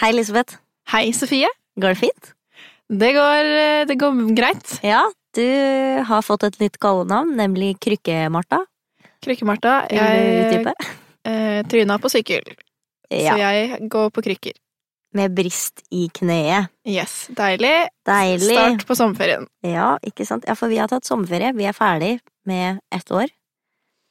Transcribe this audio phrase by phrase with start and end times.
[0.00, 0.56] Hei, Elisabeth.
[0.90, 1.48] Hei, Sofie.
[1.80, 2.32] Går det fint?
[2.90, 4.72] Det går, eh, det går greit.
[4.82, 5.46] Ja, du
[6.08, 8.64] har fått et nytt kallenavn, nemlig Krykke-Marta.
[9.24, 9.86] Krykke-Marta.
[9.94, 10.66] Jeg
[11.24, 12.42] eh, tryna på sykkel,
[13.08, 14.58] så jeg går på krykker.
[15.14, 16.72] med brist i kneet.
[16.84, 17.86] Yes, deilig.
[18.04, 18.56] Deilig.
[18.58, 19.46] Start på sommerferien.
[19.62, 20.42] Ja, ikke sant?
[20.48, 21.54] Ja, for vi har tatt sommerferie.
[21.54, 23.30] Vi er ferdig med ett år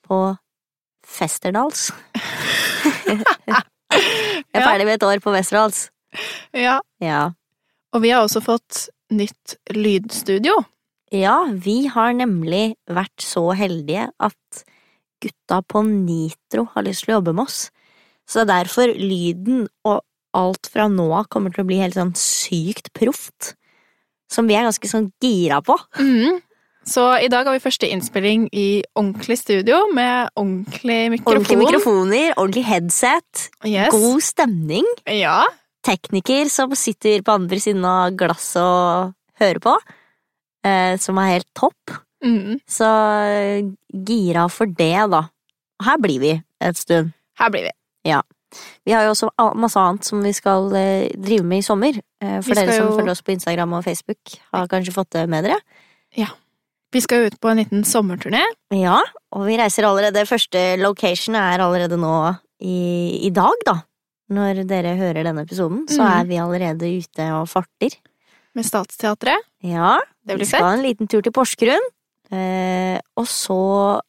[0.08, 0.38] på
[1.04, 1.92] Festerdals.
[3.94, 5.88] Vi er ferdig med et år på Westerdals.
[6.54, 6.80] Ja.
[7.02, 7.23] Ja.
[7.94, 10.59] Og vi har også fått nytt lydstudio.
[11.13, 14.63] Ja, vi har nemlig vært så heldige at
[15.23, 17.68] gutta på Nitro har lyst til å jobbe med oss.
[18.30, 20.02] Så det er derfor lyden og
[20.34, 23.54] alt fra nå av kommer til å bli helt sånn sykt proft.
[24.32, 25.77] Som vi er ganske sånn gira på.
[25.99, 26.41] Mhm.
[26.86, 31.38] Så i dag har vi første innspilling i ordentlig studio med ordentlig mikrofon.
[31.38, 33.91] Ordentlige mikrofoner, ordentlig headset, Yes.
[33.94, 34.86] god stemning.
[35.08, 35.44] Ja.
[35.84, 39.77] Tekniker som sitter på andre siden av glasset og hører på.
[40.66, 41.96] Eh, som er helt topp.
[42.24, 42.60] Mm.
[42.68, 43.63] Så eh,
[44.07, 45.24] gira for det, da.
[45.79, 47.12] Og her blir vi et stund.
[47.40, 47.74] Her blir vi.
[48.07, 48.22] Ja.
[48.85, 51.96] Vi har jo også masse annet som vi skal eh, drive med i sommer.
[52.22, 55.27] Eh, for dere som jo- følger oss på Instagram og Facebook, har kanskje fått det
[55.32, 55.60] med dere.
[56.94, 58.44] Vi skal ut på en liten sommerturné.
[58.76, 58.99] Ja,
[59.34, 60.27] og vi reiser allerede.
[60.30, 62.13] Første location er allerede nå
[62.62, 63.80] i, i dag, da.
[64.34, 66.09] Når dere hører denne episoden, så mm.
[66.12, 67.97] er vi allerede ute og farter.
[68.53, 69.41] med Statsteatret.
[69.66, 70.68] Ja, Det vi blir skal fett.
[70.68, 71.88] ha en liten tur til Porsgrunn.
[72.30, 74.00] Eh, og så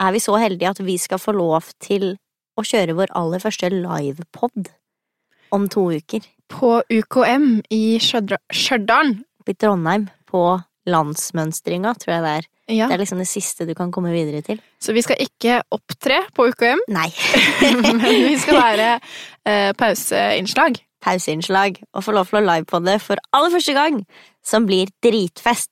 [0.00, 2.12] er vi så heldige at vi skal få lov til
[2.56, 4.68] å kjøre vår aller første livepod
[5.56, 6.28] om to uker.
[6.52, 7.98] På UKM i.
[8.00, 9.16] Stjørdal.
[9.48, 10.60] I Trondheim, på
[10.90, 12.48] landsmønstringa, tror jeg det er.
[12.70, 12.86] Ja.
[12.86, 14.60] Det er liksom det siste du kan komme videre til.
[14.82, 17.08] Så vi skal ikke opptre på UKM, Nei.
[17.82, 18.88] men vi skal være
[19.48, 20.78] eh, pauseinnslag.
[21.00, 24.02] Pauseinnslag, og få lov til å livepodde for aller første gang,
[24.46, 25.70] som blir dritfest.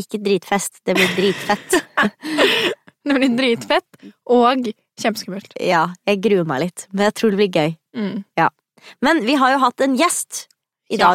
[0.00, 1.78] Ikke dritfest, det blir dritfett.
[3.04, 3.98] Det blir dritfett
[4.32, 5.50] og kjempeskummelt.
[5.60, 7.74] ja, jeg gruer meg litt, men jeg tror det blir gøy.
[8.00, 8.22] Mm.
[9.04, 10.46] Men vi har jo hatt en gjest
[10.88, 11.10] i Ja.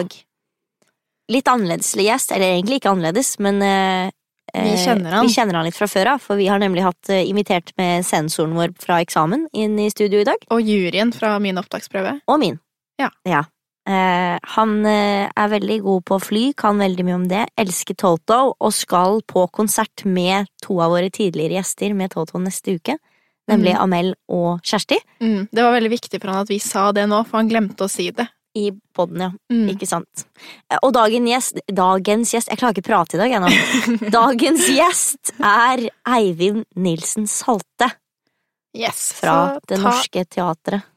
[1.30, 4.10] Litt annerledes gjest, eller egentlig ikke annerledes, men eh,
[4.56, 5.28] Vi eh, kjenner han.
[5.28, 8.06] Vi kjenner han litt fra før av, for vi har nemlig hatt eh, invitert med
[8.08, 10.42] sensoren vår fra eksamen inn i studio i dag.
[10.50, 12.20] Og juryen fra min opptaksprøve.
[12.28, 12.58] Og min.
[13.00, 13.12] Ja.
[13.90, 17.98] Eh, han eh, er veldig god på å fly, kan veldig mye om det, elsker
[17.98, 22.98] Toto og skal på konsert med to av våre tidligere gjester med Toto neste uke.
[23.50, 23.82] Nemlig Mhm.
[23.82, 25.00] Amel og Kjersti.
[25.22, 25.48] Mm.
[25.50, 27.90] Det var veldig viktig for han at vi sa det nå, for han glemte å
[27.90, 28.28] si det.
[28.58, 29.32] I podden, ja.
[29.54, 29.68] Mm.
[29.76, 30.26] Ikke sant.
[30.82, 33.52] Og dagen gjest, dagens gjest Jeg klarer ikke å prate i dag, ennå.
[34.20, 35.86] Dagens gjest er
[36.18, 37.92] Eivind Nilsen Salte
[38.74, 39.12] Yes.
[39.18, 40.90] fra Det ta, Norske Teatret.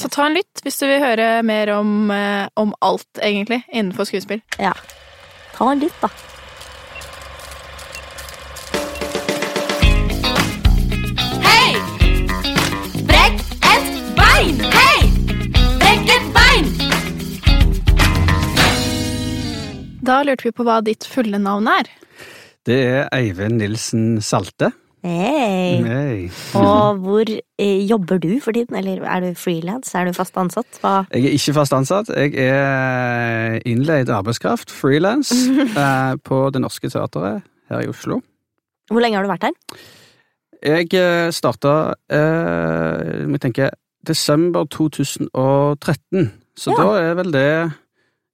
[0.00, 4.08] Så ta en lytt hvis du vil høre mer om, eh, om alt, egentlig, innenfor
[4.08, 4.42] skuespill.
[4.58, 6.10] Ta en lytt, da.
[20.04, 21.88] Da lurte vi på hva ditt fulle navn er.
[22.64, 24.70] Det er Eivind Nilsen Salte.
[25.04, 25.80] Hei!
[25.84, 26.20] Hey.
[26.56, 28.76] Og hvor eh, jobber du for tiden?
[28.78, 29.90] Eller er du frilans?
[29.96, 30.78] Er du fast ansatt?
[30.80, 30.94] Hva?
[31.12, 32.08] Jeg er ikke fast ansatt.
[32.08, 35.32] Jeg er innleid arbeidskraft, frilans,
[35.84, 38.22] eh, på Det Norske Teatret her i Oslo.
[38.92, 39.84] Hvor lenge har du vært her?
[40.64, 41.76] Jeg eh, starta
[42.08, 46.80] eh, jeg tenker, desember 2013, så Ja.
[46.80, 47.48] da er vel det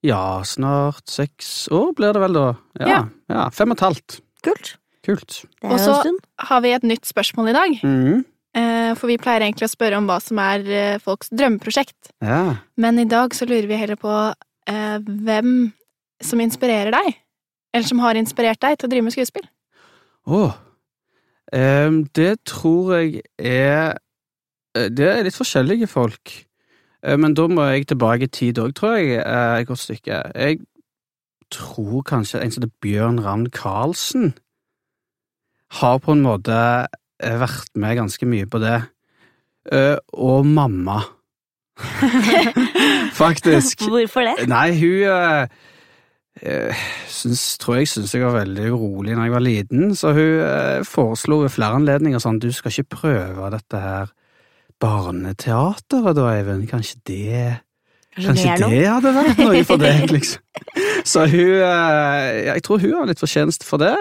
[0.02, 2.46] ja, snart seks år blir det vel da.
[2.80, 3.00] Ja, Ja.
[3.28, 4.20] ja fem og et halvt.
[4.42, 4.76] Kult.
[5.04, 5.44] Kult.
[5.64, 6.02] Og så-
[6.38, 7.80] Har vi et nytt spørsmål i dag?
[7.82, 8.24] Mhm.
[8.54, 12.10] Eh, For vi pleier egentlig å spørre om hva som er eh, folks drømmeprosjekt.
[12.20, 12.56] Ja.
[12.76, 14.34] Men i dag så lurer vi heller på
[14.66, 15.72] eh, hvem
[16.20, 17.16] som inspirerer deg.
[17.72, 19.46] Eller som har inspirert deg til å drive med skuespill.
[20.26, 20.54] Åh.
[21.52, 23.96] Em, det tror jeg er
[24.76, 26.46] eh, Det er litt forskjellige folk.
[27.02, 29.20] Eh, Men da må jeg tilbake i tid òg, tror jeg.
[29.24, 30.22] eh, Et godt stykke.
[30.34, 30.58] Jeg
[31.50, 34.34] tror kanskje en som heter Bjørn Ravn Karlsen
[35.80, 36.52] har på en måte
[37.22, 38.82] eh, vært med ganske mye på det.
[40.12, 41.02] Og mamma.
[43.22, 43.82] Faktisk.
[43.88, 44.48] Hvorfor det?
[44.48, 45.02] Nei, hun
[46.42, 46.74] eh,
[47.60, 51.52] tror jeg syns jeg var veldig urolig da jeg var liten, så hun foreslo ved
[51.52, 54.12] flere anledninger sånn du skal ikke prøve dette her
[54.80, 57.42] barneteateret da, Eivind, kanskje det
[58.16, 58.70] Kanskje noe?
[58.74, 60.42] det hadde vært noe for deg, liksom.
[61.06, 63.94] Så hun eh, Jeg tror hun har litt fortjeneste for det.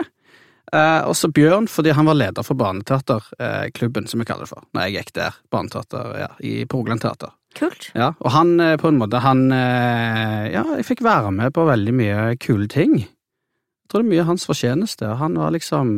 [0.74, 4.66] Eh, og så Bjørn, fordi han var leder for Barneteaterklubben, som vi kaller det for,
[4.74, 5.38] når jeg gikk der.
[5.54, 7.36] Barneteater ja, i Rogaland Teater.
[7.58, 7.90] Kult.
[7.98, 11.66] Ja, og han eh, på en måte, han eh, Ja, jeg fikk være med på
[11.70, 13.00] veldig mye kule ting.
[13.06, 15.98] Jeg tror det er mye hans fortjeneste, han var liksom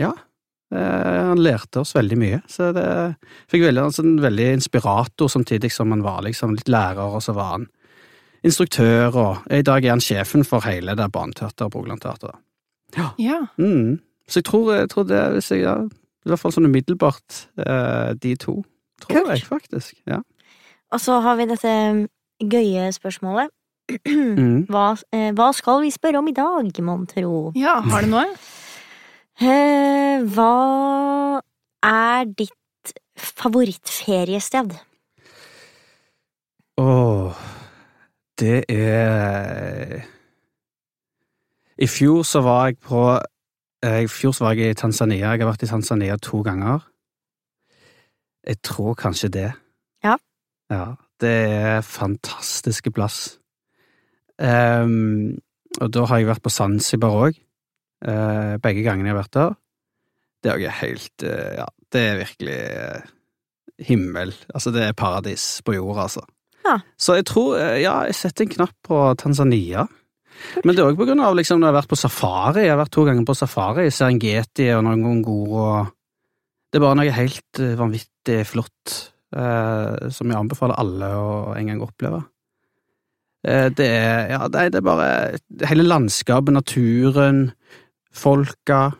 [0.00, 0.14] Ja.
[0.72, 2.86] Eh, Han lærte oss veldig mye, så det
[3.50, 7.34] fikk veldig, altså, en veldig inspirator samtidig som han var liksom litt lærer, og så
[7.36, 7.68] var han
[8.46, 12.38] instruktør, og i dag er han sjefen for hele det barneteateret og Brogeland Teater.
[13.20, 13.42] Ja.
[13.60, 14.00] Mm.
[14.28, 15.76] Så jeg tror, jeg tror det, hvis jeg, ja,
[16.24, 18.60] i hvert fall sånn umiddelbart, eh, de to,
[19.02, 19.32] tror Kult.
[19.34, 19.96] jeg faktisk.
[20.08, 20.20] Ja.
[20.90, 21.74] Og så har vi dette
[22.40, 23.52] gøye spørsmålet.
[24.06, 24.66] Mm.
[24.70, 27.50] Hva, eh, hva skal vi spørre om i dag, mon tro?
[27.58, 28.28] ja, har du noe?
[29.40, 31.40] Eh, hva
[31.80, 34.74] er ditt favorittferiested?
[36.76, 37.40] Åh,
[38.36, 40.04] det er
[41.80, 45.32] I fjor så var jeg på eh, I fjor så var jeg i Tanzania.
[45.32, 46.84] Jeg har vært i Tanzania to ganger.
[48.44, 49.50] Jeg tror kanskje det.
[50.04, 50.18] Ja.
[50.70, 53.38] Ja, det er fantastiske plass.
[54.36, 55.38] Um,
[55.80, 57.40] og da har jeg vært på Zanzibar òg.
[58.00, 59.56] Begge gangene jeg har vært der.
[60.40, 63.08] Det er jo helt eh, Ja, det er virkelig eh,
[63.90, 64.34] himmel.
[64.54, 66.24] Altså, det er paradis på jorda, altså.
[66.64, 66.78] Ja.
[67.00, 69.86] Så jeg tror eh, Ja, jeg setter en knapp på Tanzania.
[70.64, 72.64] Men det er òg på grunn av liksom, når jeg har vært på safari.
[72.64, 75.90] Jeg har vært to ganger på safari i Serengeti og noen og
[76.70, 78.98] Det er bare noe helt eh, vanvittig flott
[79.36, 82.22] eh, som jeg anbefaler alle å en gang oppleve.
[83.44, 85.08] Eh, det er Ja, det er bare
[85.68, 87.50] Hele landskapet, naturen,
[88.14, 88.92] folka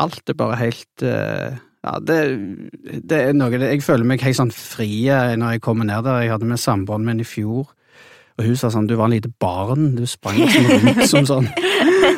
[0.00, 2.16] Alt er bare helt eh, Ja, det,
[3.08, 6.22] det er noe Jeg føler meg helt sånn fri eh, når jeg kommer ned der.
[6.24, 7.68] Jeg hadde med samboeren min i fjor,
[8.38, 11.50] og hun sa sånn Du var en lite barn, du sprang liksom rundt som sånn.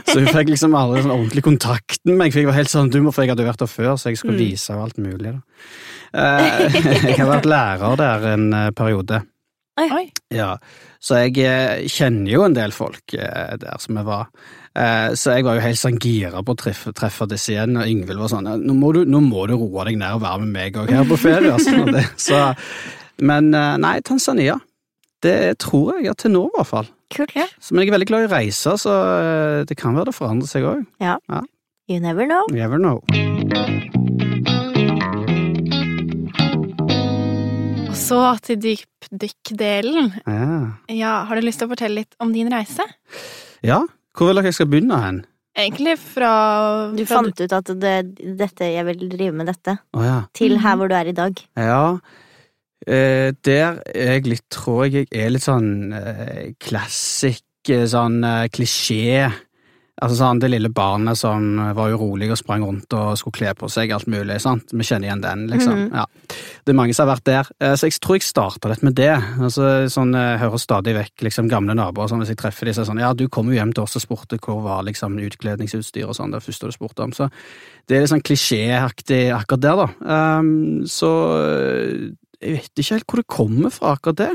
[0.07, 2.91] Så hun fikk liksom aldri sånn ordentlig kontakt med meg, for jeg var helt sånn
[2.93, 4.43] dum, for jeg hadde vært der før, så jeg skulle Mm.
[4.51, 5.33] vise henne alt mulig.
[5.33, 5.41] da.
[6.13, 6.79] Eh,
[7.09, 9.23] jeg har vært lærer der en periode.
[9.81, 10.05] Oi.
[10.35, 10.51] Ja,
[11.03, 14.27] så jeg kjenner jo en del folk der som jeg var.
[14.73, 17.89] Eh, så jeg var jo helt sånn gira på å treffe, treffe disse igjen, og
[17.89, 20.53] Yngvild var sånn nå må, du, 'Nå må du roe deg ned og være med
[20.57, 21.53] meg òg her på ferie'.
[21.53, 22.41] Altså, og så,
[23.21, 24.59] men eh, nei, Tanzania.
[25.23, 26.89] Det tror jeg, ja, til nå i hvert fall.
[27.13, 27.37] Kult.
[27.37, 27.45] Ja.
[27.61, 30.17] Så, men jeg er veldig glad i å reise, så eh, det kan være det
[30.17, 30.87] forandrer seg òg.
[31.91, 32.43] You never know.
[32.49, 33.03] You never know.
[37.93, 40.15] Og så til dypdykk-delen.
[40.25, 40.61] Ja.
[40.89, 42.89] Ja, har du lyst til å fortelle litt om din reise?
[43.63, 43.83] ja,
[44.17, 45.21] hvor vil dere jeg skal begynne hen?
[45.53, 46.33] Egentlig fra
[46.97, 47.97] Du fra fant ut at det,
[48.39, 50.21] dette, jeg vil drive med dette, oh, ja.
[50.33, 50.63] til Mhm.
[50.65, 51.43] her hvor du er i dag.
[51.57, 51.99] Ja,
[52.87, 58.25] eh, der er jeg litt, tror jeg jeg er litt sånn eh, classic, eh, sånn
[58.25, 59.31] eh, klisjé.
[60.01, 63.69] Altså sånn det lille barnet som var urolig og sprang rundt og skulle kle på
[63.71, 64.71] seg alt mulig, sant.
[64.73, 65.75] Vi kjenner igjen den, liksom.
[65.77, 65.93] Mhm.
[65.95, 66.07] Ja.
[66.65, 67.51] Det er mange som har vært der.
[67.61, 69.13] Eh, Så jeg tror jeg starta litt med det.
[69.39, 72.81] Altså sånn, Jeg hører stadig vekk liksom gamle naboer sånn, hvis jeg treffer dem, så
[72.81, 75.19] er det sånn Ja, du kom jo hjem til oss og spurte hvor var liksom
[75.21, 77.13] utkledningsutstyr og sånn, det første du spurte om.
[77.13, 77.31] Så
[77.87, 80.39] det er litt sånn klisjéaktig akkurat der, da.
[80.41, 82.11] Um, så eh,
[82.41, 84.31] jeg vet ikke helt hvor det kommer fra, akkurat det.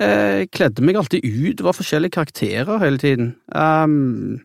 [0.00, 3.36] Eh, Jeg kledde meg alltid ut, det var forskjellige karakterer hele tiden.
[3.54, 4.40] Ehm,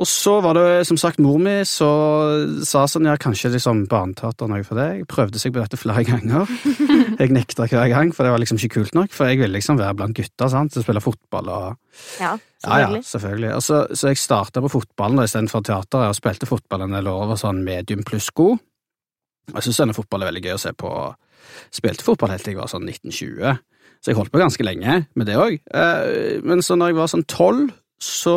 [0.00, 4.48] og så var det som sagt mor mi som sa sånn ja, kanskje liksom barneteater
[4.48, 4.86] noe for det.
[5.02, 6.48] Jeg prøvde seg på dette flere ganger.
[7.20, 9.12] Jeg nekta hver gang, for det var liksom ikke kult nok.
[9.14, 11.66] For jeg ville liksom være blant gutta, sant, som spiller fotball og
[12.18, 13.02] Ja, ja, ja, selvfølgelig.
[13.10, 13.50] selvfølgelig.
[13.58, 17.26] Og så, så jeg starta på fotballen istedenfor teateret, og spilte fotball en del år
[17.26, 18.56] og var sånn medium pluss god.
[19.52, 20.90] Og Jeg syns denne fotball er veldig gøy å se på.
[21.74, 23.60] Spilte fotball helt til jeg var sånn 1920,
[24.02, 25.60] så jeg holdt på ganske lenge med det òg.
[26.48, 27.70] Men så når jeg var sånn tolv,
[28.02, 28.36] så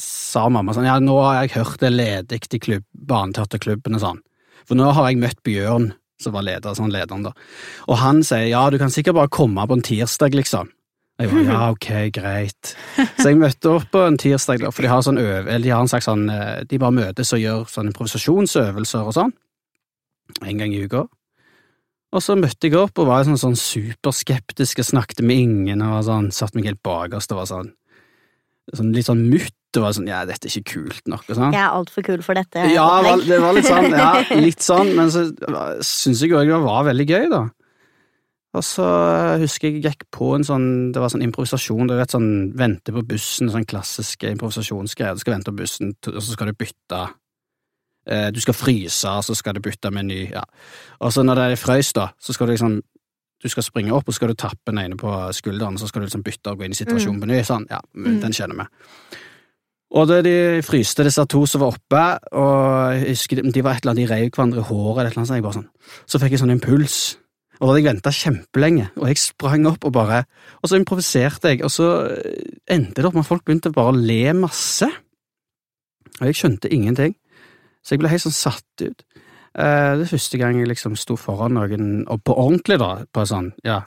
[0.00, 4.02] sa mamma sånn ja, nå har jeg hørt det er ledig til klubb, barneteaterklubben og
[4.02, 4.22] sånn.
[4.66, 5.90] For nå har jeg møtt Bjørn,
[6.22, 7.34] som var leder, sånn lederen da.
[7.86, 10.72] Og han sier ja, du kan sikkert bare komme på en tirsdag, liksom.
[11.16, 12.72] Jeg var ja, ok, greit.
[13.16, 15.88] Så jeg møtte opp på en tirsdag, for de har sånn øv, de har en
[15.88, 19.32] slags sånn eh, De bare møtes og gjør sånn improvisasjonsøvelser og sånn.
[20.42, 21.06] En gang i uka.
[22.16, 25.98] Og så møtte jeg opp og var sånn, sånn superskeptisk og snakket med ingen og
[25.98, 27.68] var sånn, satt meg helt bakerst og var sånn,
[28.72, 31.52] sånn litt sånn mutt og var sånn ja, dette er ikke kult nok og sånn.
[31.52, 32.64] Jeg er altfor kul for dette.
[32.72, 34.08] Ja, det var, det var litt sånn, ja,
[34.46, 35.26] litt sånn, men så
[35.84, 37.42] syns jeg òg det var veldig gøy, da.
[38.56, 38.86] Og så
[39.42, 42.94] husker jeg jeg gikk på en sånn, det var sånn improvisasjon, du vet sånn vente
[42.94, 47.02] på bussen, sånn klassiske improvisasjonsgreier, du skal vente på bussen, og så skal du bytte.
[48.06, 50.42] Eh, Du skal fryse, så skal du bytte med ny, ja.
[51.00, 52.82] Og så når det er frøys, da, så skal du liksom
[53.42, 56.00] du skal springe opp, og så skal du tappe den ene på skulderen, så skal
[56.02, 57.42] du liksom bytte og gå inn i situasjonen på ny.
[57.44, 58.20] Sånn, ja, Mm.
[58.22, 58.64] den kjenner vi.
[59.96, 63.84] Og da de fryste disse to som var oppe, og jeg husker de- var et
[63.84, 65.68] eller annet, de rev hverandre i håret, eller et eller annet, så, jeg bare sånn,
[66.06, 67.16] så fikk jeg sånn impuls.
[67.60, 70.24] Og da hadde jeg venta kjempelenge, og jeg sprang opp og bare
[70.62, 71.86] Og så improviserte jeg, og så
[72.68, 74.88] endte det opp med at folk begynte bare å le masse.
[76.20, 77.14] Og jeg skjønte ingenting,
[77.86, 79.04] så jeg ble helt sånn satt ut.
[79.56, 83.22] Uh, det er første gang jeg liksom sto foran noen, og på ordentlig, da, på
[83.30, 83.84] sånn, ja,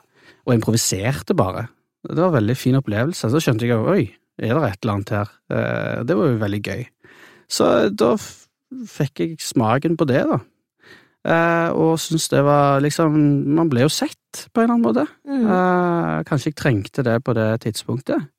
[0.48, 1.68] og improviserte bare.
[2.08, 3.28] Det var en veldig fin opplevelse.
[3.28, 4.06] Så skjønte jeg jo oi,
[4.40, 5.34] er det et eller annet her?
[5.52, 6.86] Uh, det var jo veldig gøy.
[7.52, 8.14] Så da
[8.88, 10.40] fikk jeg smaken på det, da.
[11.28, 13.18] Uh, og syntes det var liksom
[13.52, 15.04] Man ble jo sett, på en eller annen måte.
[15.28, 16.24] Mm.
[16.30, 18.30] Kanskje jeg trengte det på det tidspunktet.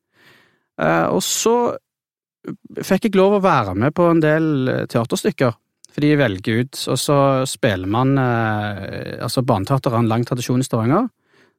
[0.81, 1.55] Og så
[2.87, 5.57] fikk jeg lov å være med på en del eh, teaterstykker.
[5.91, 7.19] For de velger ut, og så
[7.51, 11.09] spiller man eh, Altså, Barneteater har en lang tradisjon i Stavanger.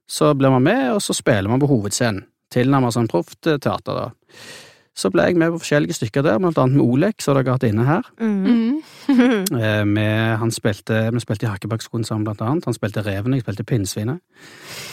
[0.08, 2.26] Så blir man med, og så spiller man på hovedscenen.
[2.52, 4.10] Tilnærmet sånn proft teater, da.
[4.98, 7.56] Så ble jeg med på forskjellige stykker der, blant annet med Olek, som dere har
[7.56, 8.08] hatt inne her.
[8.20, 8.82] Mm.
[9.12, 12.68] Eh, med, han spilte, vi spilte i Hakkebakksskolen sammen, blant annet.
[12.68, 14.20] Han spilte Reven, jeg spilte Pinnsvinet.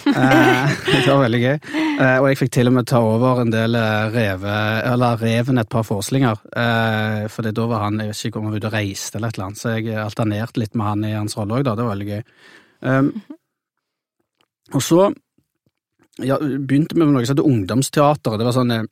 [0.06, 1.56] Eh, det var veldig gøy.
[1.98, 4.56] Eh, og jeg fikk til og med ta over en del eh, reve,
[4.92, 6.46] eller Reven et par forestillinger.
[6.62, 9.32] Eh, for da var han, jeg vet ikke om han var ute og reiste eller
[9.32, 11.74] et eller annet, så jeg alternerte litt med han i hans rolle òg, da.
[11.74, 12.22] Det var veldig gøy.
[12.86, 13.10] Um,
[14.76, 15.08] og så
[16.22, 18.38] ja, begynte vi med noe som heter ungdomsteater.
[18.38, 18.86] Det var sånn, eh,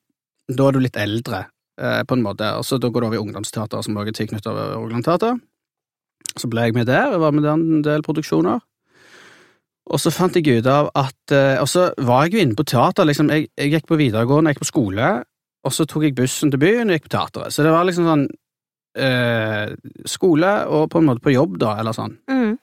[0.48, 1.46] da er du litt eldre,
[1.80, 4.18] eh, på en måte, og så da går du over i ungdomsteater, som også er
[4.20, 5.38] tilknyttet Rogaland Teater.
[6.36, 8.60] Så ble jeg med der, jeg var med der en del produksjoner.
[9.86, 12.66] Og så fant jeg ut av at eh, Og så var jeg jo inne på
[12.66, 13.30] teater, liksom.
[13.30, 15.10] Jeg, jeg gikk på videregående, jeg gikk på skole,
[15.66, 17.54] og så tok jeg bussen til byen og gikk på teateret.
[17.54, 18.26] Så det var liksom sånn
[18.98, 19.74] eh,
[20.10, 22.16] skole og på en måte på jobb, da, eller sånn.
[22.30, 22.56] Mm.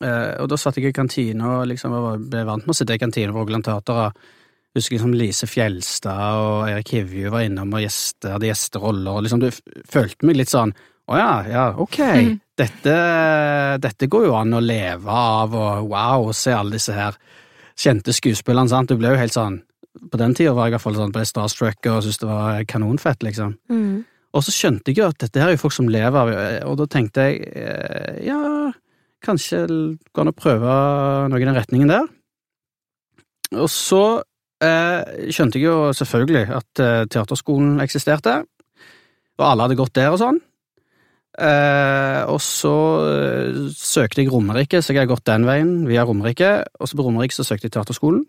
[0.00, 1.94] Eh, og da satt jeg i kantina og liksom
[2.30, 4.06] ble vant med å sitte i kantina på Rogaland Teater.
[4.08, 4.38] og
[4.76, 9.16] Husker liksom Lise Fjelstad og Erik Hivju var innom og gjeste, hadde gjesteroller.
[9.16, 9.48] og liksom Du
[9.90, 10.70] følte meg litt sånn
[11.10, 11.98] Å ja, ja, ok.
[11.98, 12.36] mm.
[12.60, 12.94] Dette,
[13.82, 17.16] dette går jo an å leve av, og wow, se alle disse her
[17.80, 18.92] kjente skuespillerne, sant.
[18.92, 19.62] Du ble jo helt sånn
[20.12, 22.62] På den tida var jeg i hvert fall sånn ble starstruck og syntes det var
[22.70, 23.56] kanonfett, liksom.
[23.72, 24.04] Mm.
[24.30, 26.30] Og så skjønte jeg jo at dette her er jo folk som lever av
[26.70, 28.70] og da tenkte jeg eh, ja,
[29.26, 30.74] kanskje det an å prøve
[31.32, 32.06] noe i den retningen der.
[33.58, 34.04] Og så
[34.64, 38.40] eh, skjønte jeg jo selvfølgelig at eh, teaterskolen eksisterte,
[39.40, 40.40] og alle hadde gått der og sånn.
[41.40, 42.74] Eh, og så
[43.06, 47.06] eh, søkte jeg Romerike, så jeg har gått den veien via Romerike, og så på
[47.06, 48.24] Romerike så søkte jeg teaterskolen.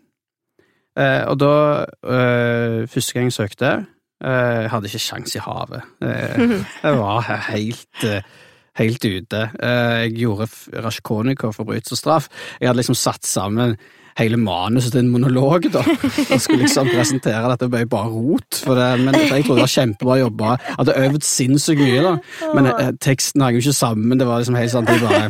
[0.92, 1.52] Og da,
[2.92, 3.68] første gang jeg søkte,
[4.20, 5.86] jeg hadde ikke sjans i havet.
[6.04, 8.04] Jeg var helt,
[8.76, 9.40] helt ute.
[9.56, 10.50] Jeg gjorde
[10.84, 12.28] Rasjkonikov forbrytelse og straff.
[12.60, 13.72] Jeg hadde liksom satt sammen
[14.18, 15.82] hele manuset til en monolog, da.
[15.82, 18.58] Og skulle liksom presentere dette, det ble bare rot.
[18.64, 20.56] For det, men jeg trodde det var kjempebra jobba.
[20.58, 22.50] Jeg hadde øvd sinnssykt mye, da.
[22.56, 24.18] Men eh, teksten hang jo ikke sammen.
[24.20, 25.22] Det var liksom helt sånn bare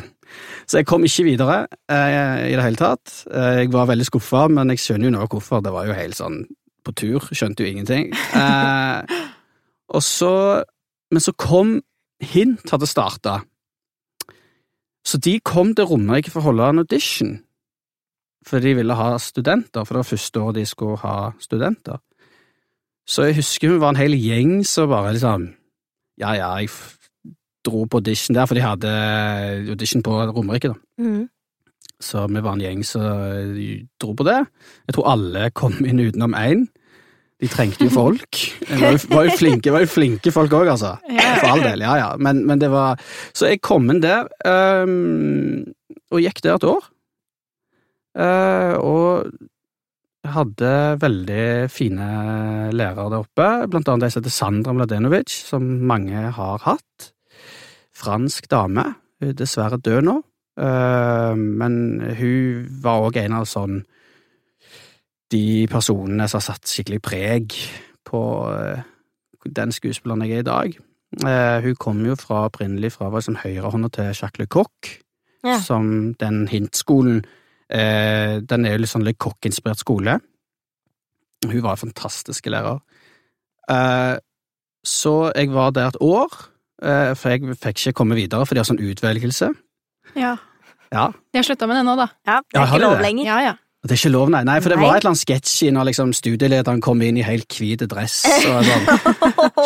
[0.67, 1.61] Så jeg kom ikke videre
[1.91, 3.15] eh, i det hele tatt.
[3.31, 5.62] Eh, jeg var veldig skuffa, men jeg skjønner jo nå hvorfor.
[5.65, 6.43] Det var jo helt sånn
[6.83, 7.31] på tur.
[7.31, 8.12] Skjønte jo ingenting.
[8.39, 9.23] Eh,
[9.93, 10.62] og så
[11.12, 11.83] Men så kom
[12.23, 13.43] Hint hadde starta.
[15.05, 17.33] Så de kom til Romerike for å holde en audition.
[18.47, 22.01] For de ville ha studenter, for det var første året de skulle ha studenter.
[23.07, 25.51] Så jeg husker vi var en hel gjeng som bare liksom
[26.21, 26.71] Ja, ja, jeg
[27.67, 28.91] dro på audition der, for de hadde
[29.71, 30.75] audition på Romerike, da.
[30.99, 31.29] Mm.
[32.03, 33.03] Så vi var en gjeng som
[34.03, 34.39] dro på det.
[34.89, 36.67] Jeg tror alle kom inn utenom én.
[37.43, 38.41] De trengte jo folk.
[38.69, 40.97] Det var var jo flinke, var jo flinke folk òg, altså.
[41.07, 42.11] For all del, ja ja.
[42.19, 43.01] Men, men det var
[43.35, 45.63] Så jeg kom inn der, um,
[46.13, 46.91] og gikk der et år.
[48.19, 49.31] Eh, og
[50.33, 52.09] hadde veldig fine
[52.76, 57.09] lærere der oppe, blant annet ei som heter Sandra Mladenovic, som mange har hatt.
[57.97, 58.85] Fransk dame.
[59.21, 60.14] Hun er dessverre død nå,
[60.61, 61.75] eh, men
[62.19, 63.83] hun var òg en av sånn
[65.33, 67.54] de personene som har satt skikkelig preg
[68.04, 68.83] på eh,
[69.49, 70.81] den skuespilleren jeg er i dag.
[71.62, 74.92] Hun kom jo fra, opprinnelig fra var liksom høyrehånda til Jacques Lecoq,
[75.45, 75.59] Ja.
[75.59, 77.25] som den hintskolen
[77.73, 80.19] Den er jo litt sånn Lecoq-inspirert skole.
[81.47, 82.83] Hun var en fantastisk lærer.
[83.71, 84.17] Eh,
[84.87, 86.33] så jeg var der et år,
[86.83, 89.52] eh, for jeg fikk ikke komme videre, for de har sånn utvelgelse.
[90.19, 90.37] Ja.
[90.93, 92.11] Ja, De har slutta med det nå, da.
[92.29, 93.25] Ja, det er ja, ikke lov lenger.
[93.25, 93.52] Ja, ja.
[93.83, 94.45] Det er ikke lov, nei.
[94.47, 94.85] nei for det Nei.
[94.87, 98.21] var et eller annet sketsj når liksom studielederen kom inn i helt hvit dress.
[98.47, 98.85] Og sånn.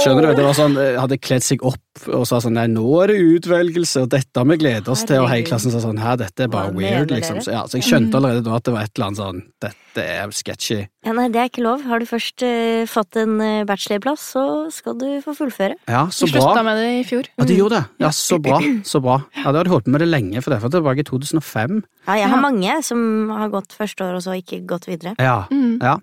[0.01, 0.31] Skjønner du?
[0.39, 3.19] Det var sånn, eh, Hadde kledd seg opp og sa sånn Nei, nå er det
[3.37, 5.21] utvelgelse, og dette har vi gledet oss til.
[5.21, 7.43] Og hele klassen sa sånn Hæ, dette er bare Hva weird, liksom.
[7.45, 10.07] Så, ja, så jeg skjønte allerede da at det var et eller annet sånn Dette
[10.17, 10.81] er sketchy.
[11.07, 11.85] Ja, nei, det er ikke lov.
[11.87, 14.43] Har du først uh, fått en eh, bachelorplass, så
[14.75, 15.77] skal du få fullføre.
[15.87, 16.33] Ja, så bra.
[16.35, 17.29] Vi slutta med det i fjor.
[17.39, 18.03] Ja, du gjorde det.
[18.03, 18.59] Ja, så bra.
[18.83, 19.21] Så bra.
[19.37, 21.79] Ja, da hadde jeg holdt på med det lenge, for det var tilbake i 2005.
[22.09, 22.43] Ja, jeg har Ja.
[22.43, 25.15] mange som har gått første år og så ikke gått videre.
[25.23, 25.79] Ja, Mm.
[25.81, 25.97] ja.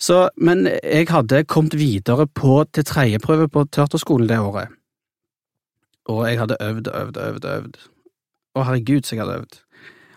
[0.00, 4.68] Så, men jeg hadde kommet videre på, til tredjeprøve på teaterskolen det året.
[6.08, 7.76] Og jeg hadde øvd og øvd og øvd øvd.
[8.56, 9.58] Å, herregud, så jeg hadde øvd.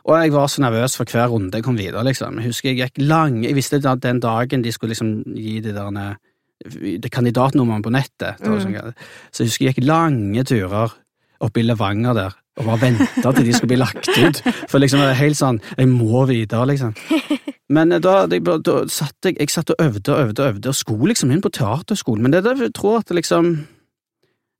[0.03, 2.39] Og jeg var så nervøs for hver runde jeg kom videre, liksom.
[2.41, 5.74] Jeg husker jeg gikk lang Jeg visste at den dagen de skulle liksom gi de
[5.74, 6.15] der
[6.63, 8.60] de kandidatnumrene på nettet, Mm.
[8.62, 8.93] sånn,
[9.31, 10.93] så jeg husker jeg gikk lange turer
[11.41, 14.41] oppe i Levanger der og bare venta til de skulle bli lagt ut.
[14.69, 16.93] For liksom det er helt sånn Jeg må videre, liksom.
[17.75, 20.69] Men eh, da, da, da satt jeg, jeg satt og øvde og øvde og øvde,
[20.69, 22.22] og skulle liksom inn på teaterskolen.
[22.22, 23.67] Men det, er jeg tror at liksom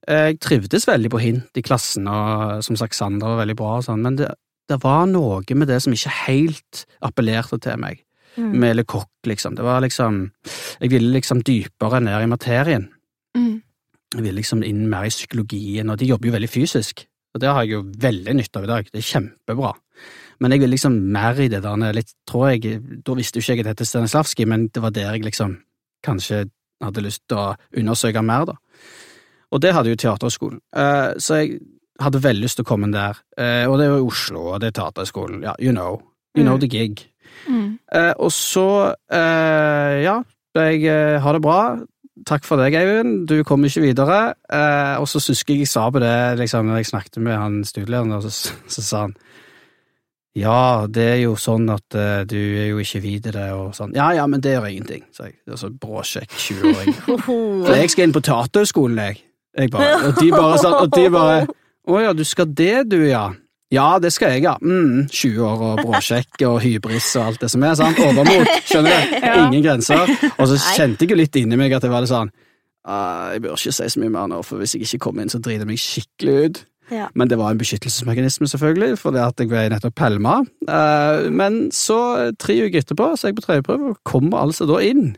[0.08, 3.86] Jeg trivdes veldig på hint i klassen, og som sagt, Sander var veldig bra og
[3.86, 4.28] sånn, men det,
[4.70, 8.03] det var noe med det som ikke helt appellerte til meg.
[8.38, 8.53] Mm.
[8.60, 9.55] Med Lecoq, liksom.
[9.55, 10.32] Det var liksom
[10.79, 12.88] Jeg ville liksom dypere ned i materien.
[13.38, 13.62] Mm.
[14.15, 17.05] Jeg ville liksom inn mer i psykologien, og de jobber jo veldig fysisk.
[17.34, 18.89] Og det har jeg jo veldig nytte av i dag.
[18.91, 19.74] Det er kjempebra.
[20.39, 23.55] Men jeg ville liksom mer i det der litt, tror jeg Da visste jo ikke
[23.55, 25.58] jeg at det het Stanislavskij, men det var der jeg liksom
[26.03, 26.50] kanskje
[26.84, 28.55] hadde lyst til å undersøke mer, da.
[29.53, 30.60] Og det hadde jo Teaterhøgskolen.
[30.75, 31.60] Eh, så jeg
[32.02, 33.20] hadde veldig lyst til å komme inn der.
[33.38, 35.44] Eh, og det er jo Oslo, og det er Teaterhøgskolen.
[35.46, 36.02] Ja, you know.
[36.38, 36.60] You know Mm.
[36.62, 37.10] the gig.
[37.48, 37.80] Mm.
[37.94, 40.22] Eh, og så, eh, ja,
[40.56, 41.60] jeg eh, har det bra.
[42.26, 43.28] Takk for deg, Eivind.
[43.28, 44.34] Du kommer ikke videre.
[44.52, 47.64] Eh, og så husker jeg jeg sa på det liksom, når jeg snakket med han
[47.64, 49.16] studielederen, og så, så sa han
[50.36, 53.92] ja, det er jo sånn at uh, du er jo ikke videre og sånn.
[53.94, 55.36] Ja, ja, men det gjør ingenting, sa jeg.
[55.46, 56.96] Altså, så bråkjekk 20-åring.
[57.68, 59.20] For jeg skal inn på Teaterhøgskolen, jeg.
[59.62, 61.36] jeg bare, og de bare sånn, og de bare
[61.84, 63.25] Å ja, du skal det, du, ja.
[63.74, 64.54] Ja, det skal jeg, ja.
[64.62, 67.74] Mm, 20 år og bråsjekk og hybris og alt det som er.
[67.80, 67.98] sant?
[68.06, 69.16] Overmot, skjønner du?
[69.48, 70.12] Ingen grenser.
[70.38, 72.30] Og så kjente jeg jo litt inni meg at jeg var litt sånn
[72.84, 75.32] «Ah, Jeg bør ikke si så mye mer nå, for hvis jeg ikke kommer inn,
[75.32, 76.62] så driter jeg meg skikkelig ut.
[76.92, 77.06] Ja.
[77.16, 80.34] Men det var en beskyttelsesmekanisme, selvfølgelig, fordi at jeg ble nettopp pælma.
[80.68, 82.00] Eh, men så,
[82.36, 85.13] tre uker etterpå, så er jeg på tredjeprøve og kommer altså da inn.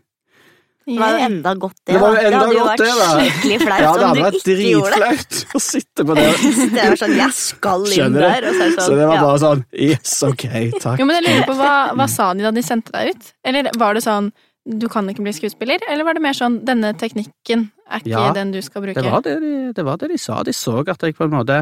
[0.86, 1.94] Det var jo enda godt, det.
[1.96, 3.06] Det var jo enda det hadde jo vært det, da.
[3.19, 5.10] skikkelig flaut Ja, det om hadde du vært ikke gjorde det.
[5.10, 6.26] dritflaut å sitte på det.
[6.76, 8.26] Det var sånn, jeg skal inn Skjønner du?
[8.26, 10.45] der, og så er det sånn, Så det var bare sånn Yes, ok,
[10.84, 11.00] takk.
[11.02, 13.32] Jo, men jeg lurer på, hva, hva sa de da de sendte deg ut?
[13.50, 14.30] Eller var det sånn
[14.65, 18.24] du kan ikke bli skuespiller, eller var det mer sånn denne teknikken er ikke Ja,
[18.34, 18.98] den du skal bruke?
[18.98, 20.39] Det var det, de, det var det de sa.
[20.48, 21.60] De så at jeg på en måte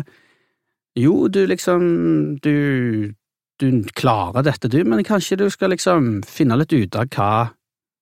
[1.00, 3.12] Jo, du liksom Du,
[3.60, 7.32] du klarer dette, du, men kanskje du skal liksom finne litt ut av hva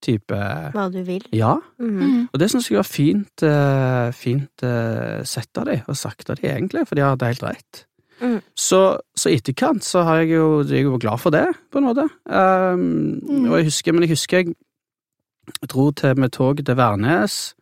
[0.01, 0.37] type
[0.73, 1.23] Hva du vil.
[1.33, 1.55] Ja.
[1.79, 2.27] Mm -hmm.
[2.33, 6.35] Og det syns jeg var fint, eh, fint eh, sett av de, og sagt av
[6.35, 7.85] de egentlig, for de hadde helt rett.
[8.21, 8.41] Mm.
[8.55, 11.83] Så, så etterkant så har jeg jo, jeg er jo glad for det, på en
[11.83, 12.09] måte.
[12.25, 13.51] Um, Mm.
[13.51, 14.55] Og jeg husker, men jeg husker jeg
[15.69, 17.55] dro til, med tog til Værnes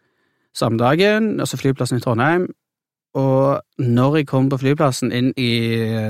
[0.53, 2.49] samme dagen, altså flyplassen i Trondheim,
[3.13, 5.51] og når jeg kom på flyplassen inn i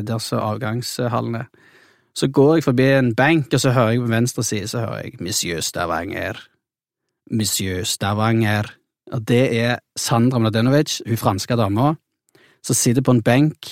[0.07, 1.45] disse avgangshallene,
[2.15, 5.05] så går jeg forbi en benk, og så hører jeg på venstre side, så hører
[5.05, 6.41] jeg Monsieur Stavanger.
[7.31, 8.73] Monsieur Stavanger.
[9.13, 11.93] Og det er Sandra Mladenovic, hun franske dama,
[12.65, 13.71] som sitter på en benk,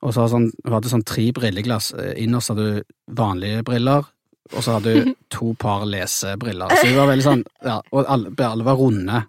[0.00, 1.90] og så har sånn, hun hadde sånn tre brilleglass.
[1.92, 4.06] Eh, Innerst hadde hun vanlige briller,
[4.54, 6.72] og så hadde hun to par lesebriller.
[6.72, 9.24] Så hun var veldig sånn, ja, og alle, alle var runde.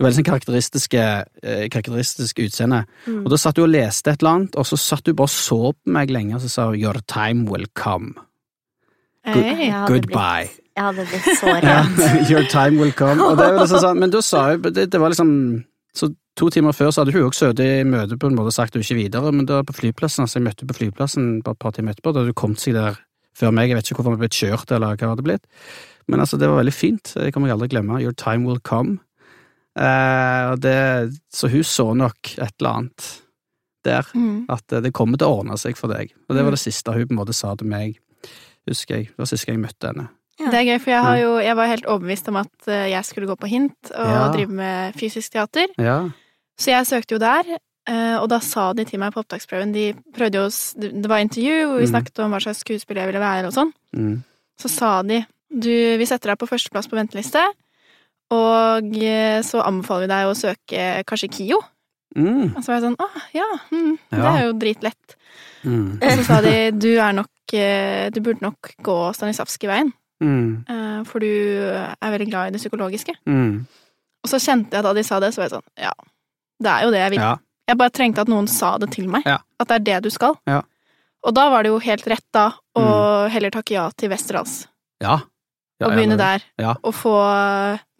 [0.00, 1.02] Veldig sånn karakteristiske,
[1.42, 2.84] eh, karakteristisk utseende.
[3.06, 3.18] Mm.
[3.24, 5.34] Og da satt hun og leste et eller annet, og så satt hun bare og
[5.34, 8.14] så på meg lenge, og så sa hun 'Your time will come'.
[9.26, 9.70] Good- Hey.
[9.86, 10.48] Goodbye.
[10.48, 12.30] Blitt, jeg hadde blitt så redd.
[12.32, 13.18] Your time will come.
[13.20, 16.70] Det var liksom sånn, men da sa hun det, det var liksom Så to timer
[16.72, 19.32] før så hadde hun også sittet i møte på en måte sagt hun ikke videre,
[19.34, 22.20] men da på flyplassen, altså jeg møtte på flyplassen bare et par timer etterpå, da
[22.22, 22.94] hadde hun kommet seg der
[23.36, 25.44] før meg, jeg vet ikke hvorfor hun hadde blitt kjørt eller hva det hadde blitt,
[26.08, 29.00] men altså det var veldig fint, det kommer jeg aldri glemme, Your time will come.
[29.78, 30.76] Eh, og det,
[31.32, 33.08] så hun så nok et eller annet
[33.84, 34.46] der, Mm.
[34.50, 36.44] at eh, det kommer til å ordne seg for deg, og det Mm.
[36.44, 37.98] var det siste hun på en måte sa til meg,
[38.68, 40.08] husker jeg, det var siste gang jeg møtte henne.
[40.40, 43.04] Det er gøy, for jeg, har jo, jeg var helt overbevist om at eh, jeg
[43.04, 44.28] skulle gå på hint og Ja.
[44.32, 45.66] drive med fysisk teater.
[45.78, 46.10] Ja,
[46.58, 47.44] Så jeg søkte jo der,
[47.88, 50.48] eh, og da sa de til meg på opptaksprøven De prøvde jo
[50.90, 51.92] Det var intervju, hvor vi Mm.
[51.94, 53.72] snakket om hva slags skuespiller jeg ville være og sånn.
[53.96, 54.24] mm.
[54.60, 57.40] Så sa de du, vi setter deg på førsteplass på venteliste,
[58.30, 61.58] og eh, så anbefaler vi deg å søke kanskje KIO.
[62.16, 62.56] Mm.
[62.56, 65.16] Og så var jeg sånn å ja, mm, det er jo dritlett.
[65.62, 65.98] Mm.
[66.00, 70.64] Og så sa de du er nok eh, Du burde nok gå Stanislavskij-veien, Mm.
[70.68, 73.14] eh, for du er veldig glad i det psykologiske.
[73.24, 73.62] Mm.
[74.20, 75.92] Og så kjente jeg da de sa det, så var jeg sånn ja,
[76.60, 77.22] det er jo det jeg vil.
[77.24, 77.30] Ja.
[77.70, 79.24] Jeg bare trengte at noen sa det til meg.
[79.24, 79.38] Ja.
[79.62, 80.34] At det er det du skal.
[80.50, 80.58] Ja.
[81.24, 82.84] Og da var det jo helt rett da å
[83.32, 84.66] heller takke ja til Westerdals.
[85.00, 85.20] ja.
[85.80, 86.42] Ja, å begynne der.
[86.60, 86.74] Ja.
[86.84, 87.14] Og få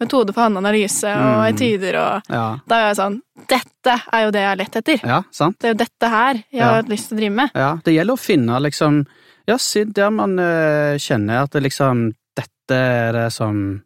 [0.01, 1.47] metode for håndanalyse og Mm.
[1.49, 4.99] etyder og Ja, Da er jeg sånn Dette er jo det jeg har lett etter.
[5.03, 5.57] ja sant?
[5.59, 7.51] Det er jo dette her jeg har lyst til å drive med.
[7.55, 9.05] Ja, det gjelder å finne liksom
[9.47, 13.81] Ja, der man eh, kjenner at det liksom Dette er det som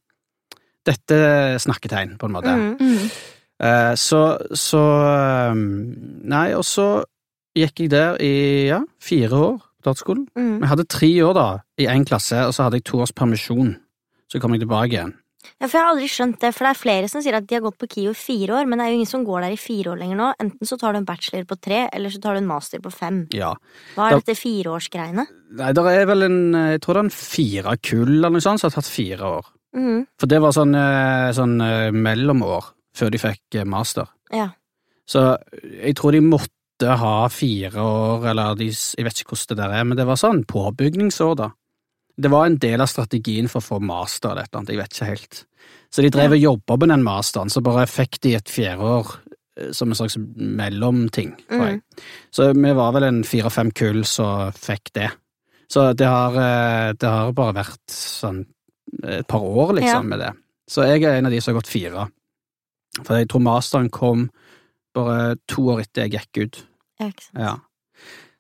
[0.85, 2.51] Dette er snakketegn, på en måte.
[2.53, 2.77] Mm.
[2.79, 3.09] Mm.
[3.63, 4.81] Uh, så så
[5.51, 7.03] um, Nei, og så
[7.55, 10.27] gikk jeg der i ja, fire år på dataskolen.
[10.37, 10.59] Mm.
[10.59, 11.47] Jeg hadde tre år da,
[11.79, 13.77] i én klasse, og så hadde jeg to års permisjon.
[14.31, 15.13] Så kom jeg tilbake igjen.
[15.61, 17.53] Ja, for jeg har aldri skjønt det, for det er flere som sier at de
[17.53, 19.53] har gått på KIO i fire år, men det er jo ingen som går der
[19.53, 20.29] i fire år lenger nå.
[20.41, 22.91] Enten så tar du en bachelor på tre, eller så tar du en master på
[22.91, 23.19] fem.
[23.31, 23.51] Ja.
[23.93, 25.27] Hva Da- er dette fireårsgreiene?
[25.59, 28.59] Nei, det er vel en Jeg tror det er en fire kull eller noe sånt
[28.59, 29.45] som har tatt fire år.
[29.75, 30.07] Mm.
[30.17, 34.07] For det var sånn, eh, sånn eh, mellomår før de fikk eh, master.
[34.33, 34.49] Ja.
[35.07, 39.57] Så jeg tror de måtte ha fire år, eller de, jeg vet ikke hvordan det
[39.57, 41.51] der er, men det var sånn påbygningsår, da.
[42.17, 44.79] Det var en del av strategien for å få master eller et eller annet, jeg
[44.79, 45.45] vet ikke helt.
[45.91, 49.11] Så de drev og jobba på den masteren, så bare fikk de et fjerdeår
[49.59, 51.81] eh, som en slags mellomting, Mm.
[52.31, 55.11] Så vi var vel en fire-fem kull som fikk det.
[55.71, 58.45] Så det har, eh, det har bare vært sånn
[59.03, 60.01] et par år, liksom, Ja.
[60.03, 60.31] med det.
[60.69, 62.09] Så jeg er en av de som har gått fire.
[63.03, 64.29] For jeg tror masteren kom
[64.93, 66.63] bare to år etter jeg gikk ut.
[66.99, 67.39] Ja, ikke sant.
[67.39, 67.55] Ja.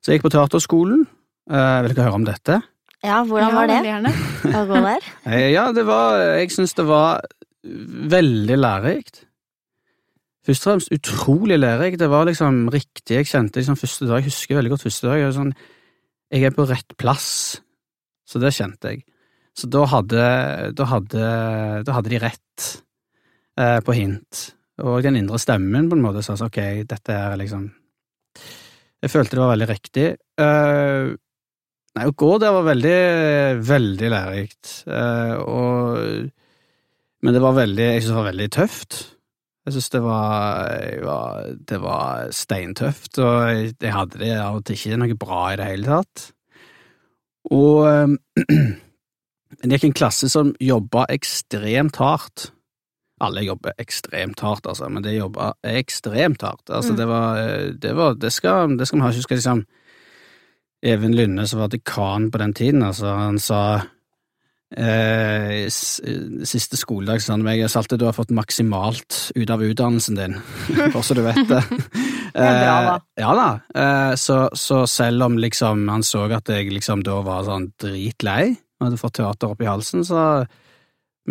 [0.01, 1.07] Så jeg gikk på teaterskolen.
[1.49, 2.61] Eh, vil dere høre om dette?
[3.05, 3.77] Ja hvordan Ja, var det
[4.55, 5.07] å gå der?
[5.53, 7.23] Ja, det var Jeg syns det var
[7.65, 9.23] veldig lærerikt.
[10.45, 11.97] Først og fremst utrolig lærerikt.
[12.01, 13.15] Det var liksom riktig.
[13.17, 15.21] Jeg kjente liksom første dag, jeg husker veldig godt første dag.
[15.23, 15.53] Jeg, sånn,
[16.35, 17.29] jeg er på rett plass.
[18.29, 19.05] Så det kjente jeg.
[19.55, 20.27] Så da hadde,
[20.75, 21.25] da hadde,
[21.87, 22.67] da hadde de rett
[23.57, 24.43] eh, på hint.
[24.83, 27.69] Og den indre stemmen på en måte sa så, ok, dette er liksom
[29.01, 30.07] Jeg følte det var veldig riktig.
[30.41, 31.13] Eh,
[31.95, 32.95] Nei, å gå der var veldig,
[33.63, 34.71] veldig lærerikt.
[34.87, 36.31] Eh, og
[37.23, 38.97] Men det var veldig Jeg syns det var veldig tøft.
[39.65, 44.65] Jeg syns det var, var Det var steintøft, og jeg, jeg hadde det av og
[44.67, 46.25] til ikke noe bra i det hele tatt.
[47.55, 47.85] Og
[49.55, 52.49] Men det gikk en klasse som jobba ekstremt hardt.
[53.23, 56.67] Alle jobber ekstremt hardt, altså, men de jobba ekstremt hardt.
[56.67, 56.97] Altså, Mm.
[56.99, 57.37] det var
[57.79, 59.11] Det, var, det skal, det skal vi ha.
[59.15, 59.61] Husker liksom
[60.83, 63.61] Even Lynne, som var dekan på den tiden, altså, han sa
[64.75, 69.53] eh, Siste skoledag sa han til meg at sa alltid du har fått maksimalt ut
[69.53, 70.37] av utdannelsen din,
[70.93, 71.63] bare så du vet det.
[72.35, 72.65] Eh,
[73.15, 73.45] ja da.
[73.79, 78.49] Eh, så, så selv om liksom han så at jeg liksom da var sånn dritlei
[78.51, 80.43] og hadde fått teater opp i halsen, så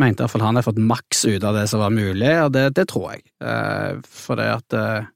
[0.01, 2.87] mente iallfall han hadde fått maks ut av det som var mulig, og det, det
[2.91, 3.25] tror jeg.
[3.45, 5.11] Eh, for det at eh,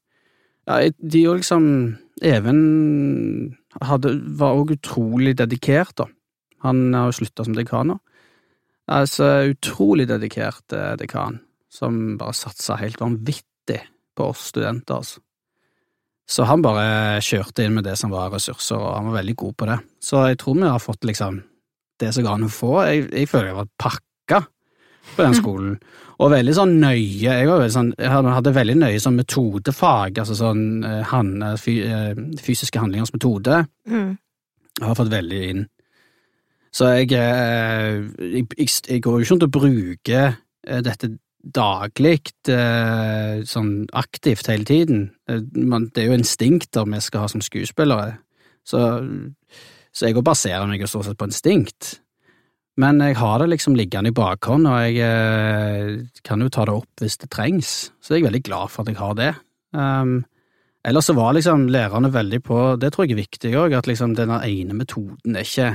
[0.68, 1.64] ja, de jo liksom
[2.18, 2.60] Even
[3.84, 6.08] hadde, var òg utrolig dedikert, da.
[6.66, 7.98] Han har jo slutta som dekan nå.
[8.88, 11.38] Altså, utrolig dedikert eh, dekan,
[11.70, 13.82] som bare satsa helt vanvittig
[14.16, 15.22] på oss studenter, altså.
[16.28, 19.54] Så han bare kjørte inn med det som var ressurser, og han var veldig god
[19.56, 19.78] på det.
[20.04, 21.38] Så jeg tror vi har fått liksom
[21.98, 22.72] det som ga han å få.
[22.84, 24.07] Jeg, jeg føler jeg var pakka
[25.16, 25.78] på den skolen.
[26.18, 27.30] Og veldig sånn nøye.
[27.30, 31.68] Jeg, var veldig sånn, jeg hadde- veldig nøye sånn metodefag, altså sånn eh, han, eh,
[31.78, 33.60] eh, fysiske handlingers metode.
[33.86, 34.18] Mm.
[34.80, 35.66] Jeg har fått veldig inn.
[36.74, 40.36] Så jeg, jeg, jeg, jeg går jo ikke rundt og bruker
[40.84, 41.08] dette
[41.42, 42.20] daglig,
[43.48, 45.10] sånn aktivt hele tiden.
[45.26, 48.18] Det er jo instinkter vi skal ha som skuespillere,
[48.68, 49.00] så,
[49.96, 51.96] så jeg baserer meg jo stort sett på instinkt.
[52.78, 56.76] Men jeg har det liksom liggende i bakhånd, og jeg eh, kan jo ta det
[56.78, 59.32] opp hvis det trengs, så jeg er veldig glad for at jeg har det.
[59.74, 60.20] Um,
[60.86, 64.14] ellers så var liksom lærerne veldig på, det tror jeg er viktig òg, at liksom
[64.18, 65.74] denne ene metoden er ikke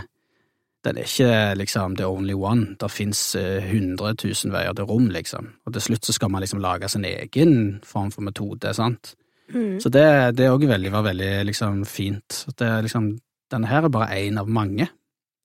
[0.84, 2.76] den er ikke liksom the only one.
[2.80, 3.22] Det fins
[3.70, 5.54] hundre tusen veier til rom, liksom.
[5.64, 9.14] Og til slutt så skal man liksom lage sin egen form for metode, sant.
[9.54, 9.80] Mm.
[9.80, 10.04] Så det,
[10.36, 12.44] det òg var veldig liksom fint.
[12.48, 13.14] At det liksom
[13.54, 15.03] Denne her er bare én av mange, eh,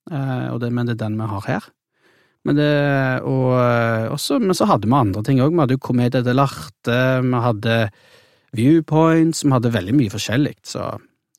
[0.09, 1.69] og det, men det er den vi har her.
[2.47, 2.69] Men det,
[3.29, 5.53] og eh, også, men så hadde vi andre ting òg.
[5.53, 7.79] Vi hadde jo Komedie dell'arte, vi hadde
[8.57, 10.93] Viewpoints, vi hadde veldig mye forskjellig, så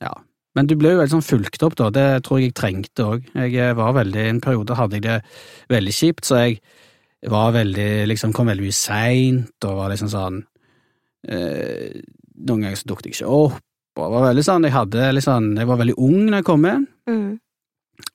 [0.03, 0.11] ja.
[0.57, 1.89] Men du ble jo veldig sånn fulgt opp, da.
[1.93, 3.25] Det tror jeg jeg trengte òg.
[3.37, 5.17] Jeg eh, var veldig, en periode hadde jeg det
[5.71, 6.59] veldig kjipt, så jeg
[7.29, 10.37] var veldig, liksom kom veldig mye seint og var liksom sånn
[11.27, 11.99] eh,
[12.39, 13.57] Noen ganger så dukket jeg ikke opp,
[13.99, 16.85] og var veldig sånn Jeg hadde liksom Jeg var veldig ung når jeg kom inn.
[17.09, 17.33] Mm.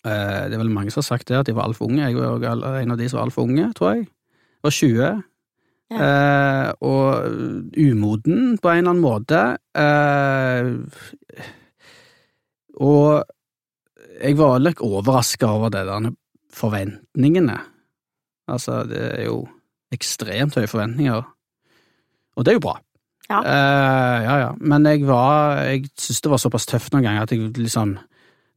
[0.05, 2.09] Eh, det er vel mange som har sagt det, at de var altfor unge.
[2.09, 4.09] Jeg var en av de som var altfor unge, tror jeg.
[4.09, 5.23] Jeg var 20.
[5.95, 7.07] Eh, og
[7.77, 9.43] umoden på en eller annen måte.
[9.77, 10.73] Eh,
[12.83, 13.23] og
[14.21, 16.11] jeg var litt overraska over det der
[16.55, 17.59] forventningene
[18.45, 19.39] Altså, det er jo
[19.95, 21.23] ekstremt høye forventninger.
[22.37, 22.75] Og det er jo bra.
[23.31, 23.39] Ja.
[23.41, 24.51] Eh, ja, ja.
[24.61, 27.95] Men jeg var Jeg syntes det var såpass tøft noen ganger at jeg liksom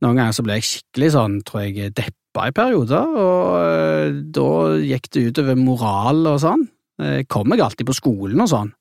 [0.04, 4.50] Noen ganger så ble jeg skikkelig sånn, tror jeg, deppa i perioder, og eh, da
[4.84, 6.68] gikk det utover moral og sånn.
[7.02, 8.74] Jeg kom meg alltid på skolen og sånn.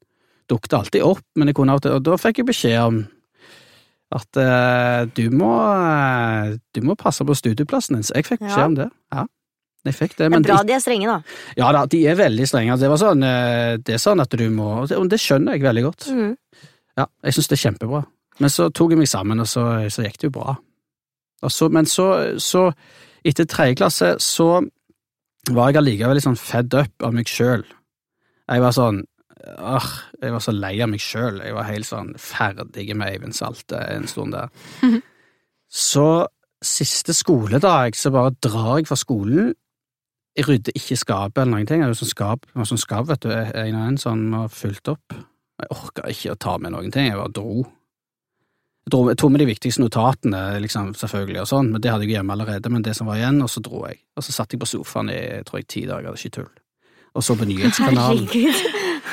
[0.48, 3.00] Dukket alltid opp, men jeg kunne alltid, og da fikk jeg beskjed om
[4.14, 8.04] at uh, du må uh, Du må passe på studieplassen din.
[8.06, 8.66] Så jeg fikk beskjed Ja.
[8.70, 8.86] om det.
[9.12, 9.24] Ja.
[9.86, 11.16] Jeg fikk det, Det men er bra de er strenge, da.
[11.58, 12.70] ja da, de er veldig strenge.
[12.74, 15.52] Altså, Det var sånn, eh, det er sånn at du må det- Og det skjønner
[15.58, 16.06] jeg veldig godt.
[16.10, 16.36] Mm.
[16.98, 18.04] Ja, jeg syns det er kjempebra.
[18.38, 20.56] Men så tok jeg meg sammen, og så, så gikk det jo bra.
[21.44, 22.06] Og så, men så,
[22.42, 22.70] så,
[23.26, 24.62] etter tredje klasse, så
[25.52, 27.66] var jeg allikevel litt sånn fed up av meg sjøl.
[28.46, 29.04] Jeg var sånn
[29.46, 29.84] Åh,
[30.18, 31.36] jeg var så lei av meg sjøl.
[31.38, 34.48] Jeg var helt sånn ferdig med Eivind Salte en stund der.
[35.70, 36.26] Så
[36.64, 39.52] siste skoledag så bare drar jeg fra skolen.
[40.36, 41.82] Jeg rydder ikke skapet eller noen ting.
[41.82, 45.14] Jeg jo sånn skap, sånn skap, vet du, en og en sånn var fylt opp.
[45.56, 47.64] Jeg orka ikke å ta med noen ting, jeg bare dro.
[48.86, 52.36] Jeg, tok med de viktigste notatene, liksom, selvfølgelig, og sånn, men det hadde jeg hjemme
[52.36, 53.98] allerede, men det som var igjen, og så dro jeg.
[54.14, 55.18] Og så satt jeg på sofaen i,
[55.48, 56.52] tror jeg, ti dager, det er ikke tull.
[57.16, 58.28] Og så på nyhetskanalen.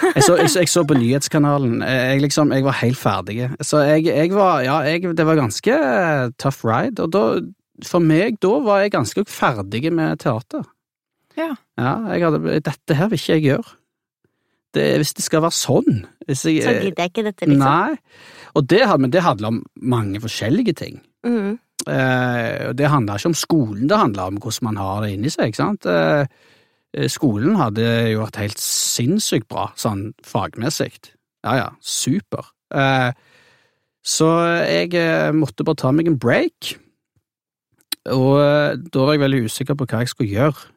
[0.04, 1.78] Jeg så, jeg, så, jeg så på nyhetskanalen.
[1.86, 3.38] Jeg, liksom, jeg var helt ferdig.
[3.64, 5.78] Så jeg, jeg var Ja, jeg, det var ganske
[6.42, 7.06] tough ride.
[7.06, 7.22] Og da,
[7.88, 10.66] for meg, da var jeg ganske ferdig med teater.
[11.40, 11.54] Ja.
[11.80, 13.76] Ja, jeg hadde Dette her vil ikke jeg gjøre.
[14.74, 17.62] Det, hvis det skal være sånn jeg, Så gidder jeg ikke dette, liksom.
[17.62, 17.98] Nei.
[18.58, 20.98] Og det, men det handler om mange forskjellige ting.
[21.26, 21.60] Mm.
[21.90, 25.52] Eh, det handler ikke om skolen, det handler om hvordan man har det inni seg,
[25.52, 25.88] ikke sant.
[25.90, 26.26] Eh,
[26.96, 30.94] eh, skolen hadde jo vært helt sinnssykt bra, sånn fagmessig.
[31.44, 32.54] Ja ja, super.
[32.74, 33.12] Eh,
[34.04, 34.30] så
[34.68, 36.76] jeg eh, måtte bare ta meg en break,
[38.12, 40.70] og eh, da var jeg veldig usikker på hva jeg skulle gjøre.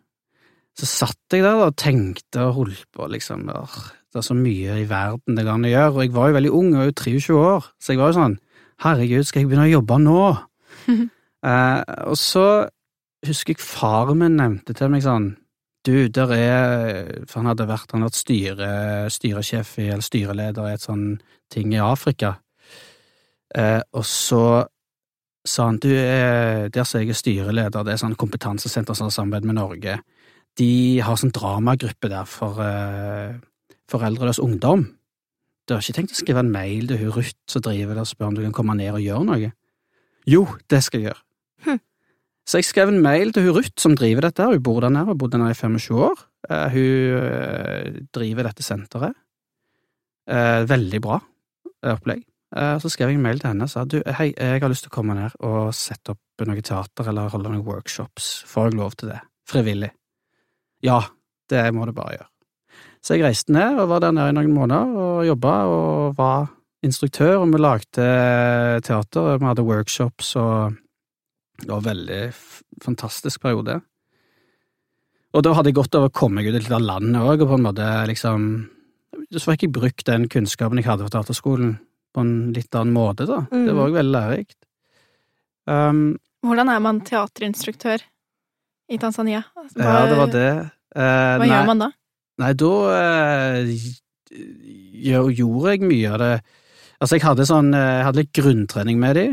[0.77, 3.47] Så satt jeg der og tenkte og holdt på, liksom.
[3.49, 6.37] Det er så mye i verden det går an å gjøre, og jeg var jo
[6.37, 8.37] veldig ung, jeg var jo 23 år, så jeg var jo sånn
[8.85, 10.23] Herregud, skal jeg begynne å jobbe nå?
[11.49, 12.47] eh, og så
[13.25, 15.31] husker jeg faren min nevnte til meg sånn
[15.87, 18.71] Du, der er For han hadde vært, han hadde vært styre,
[19.15, 21.07] styresjef i, eller styreleder i et sånn
[21.53, 22.35] ting i Afrika.
[23.55, 24.67] Eh, og så
[25.47, 29.15] sa han du, er, der som jeg er styreleder, det er sånn kompetansesenter som har
[29.15, 30.01] samarbeid med Norge.
[30.57, 30.71] De
[31.05, 33.37] har sånn dramagruppe der for uh,
[33.93, 34.87] foreldreløs ungdom.
[35.67, 38.11] Du har ikke tenkt å skrive en mail til hun Ruth som driver der og
[38.11, 39.51] spør om du kan komme ned og gjøre noe?
[40.31, 41.23] Jo, det skal jeg gjøre.
[41.67, 41.83] Hm.
[42.47, 45.11] Så jeg skrev en mail til hun Ruth som driver dette, hun bor der nede,
[45.11, 46.25] har bodd der nede i 25 år.
[46.47, 49.19] Uh, hun uh, driver dette senteret.
[50.31, 51.21] Uh, veldig bra
[51.87, 52.25] opplegg.
[52.81, 54.91] Så skrev jeg en mail til henne og sa du, hei, jeg har lyst til
[54.91, 58.31] å komme ned og sette opp noe teater eller holde noen workshops.
[58.49, 59.19] Får jeg lov til det?
[59.51, 59.91] Frivillig?
[60.85, 61.01] Ja,
[61.51, 62.31] det må du bare gjøre.
[63.05, 66.49] Så jeg reiste ned og var der nede i noen måneder og jobba og var
[66.85, 68.09] instruktør, og vi lagde
[68.87, 70.77] teater, vi hadde workshops og
[71.63, 72.23] det var en veldig
[72.85, 73.79] fantastisk periode.
[75.37, 77.53] Og da hadde jeg godt av å komme meg ut litt av landet òg, og
[77.53, 78.49] på en måte liksom
[79.33, 81.77] Så fikk jeg brukt den kunnskapen jeg hadde fra teaterskolen
[82.15, 83.47] på en litt annen måte, da.
[83.51, 84.59] Det var òg veldig lærerikt.
[85.67, 88.05] Um, Hvordan er man teaterinstruktør
[88.89, 89.45] i Tanzania?
[89.57, 90.49] Altså, ja, det var det.
[90.97, 91.91] Eh, Hva nei- gjør man da?
[92.39, 92.73] Nei, da
[95.07, 96.35] gjør- gjorde jeg mye av det
[97.01, 99.27] Altså, jeg hadde sånn eh, Jeg hadde litt grunntrening med de.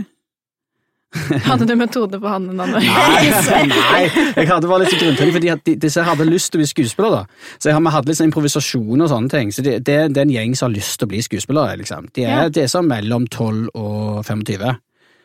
[1.45, 2.47] Hadde du metode på han?
[2.57, 4.01] Nei, nei,
[4.35, 7.19] jeg hadde bare litt grunntrening, fordi de, disse hadde lyst til å bli skuespillere.
[7.21, 7.51] da.
[7.61, 9.51] Så jeg, vi hadde litt sånn improvisasjon og sånne ting.
[9.53, 12.09] Så det, det, det er en gjeng som har lyst til å bli skuespillere, liksom.
[12.17, 12.49] De er, Ja.
[12.49, 14.73] de er sånn mellom 12 og 25.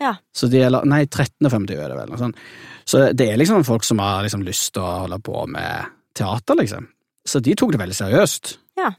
[0.00, 0.14] Ja.
[0.34, 2.12] Så de er, nei, 13 og 25 er det vel.
[2.20, 2.34] Sånn.
[2.88, 6.58] Så det er liksom folk som har liksom lyst til å holde på med teater,
[6.60, 6.86] liksom.
[7.28, 8.54] Så de tok det veldig seriøst.
[8.78, 8.92] Ja.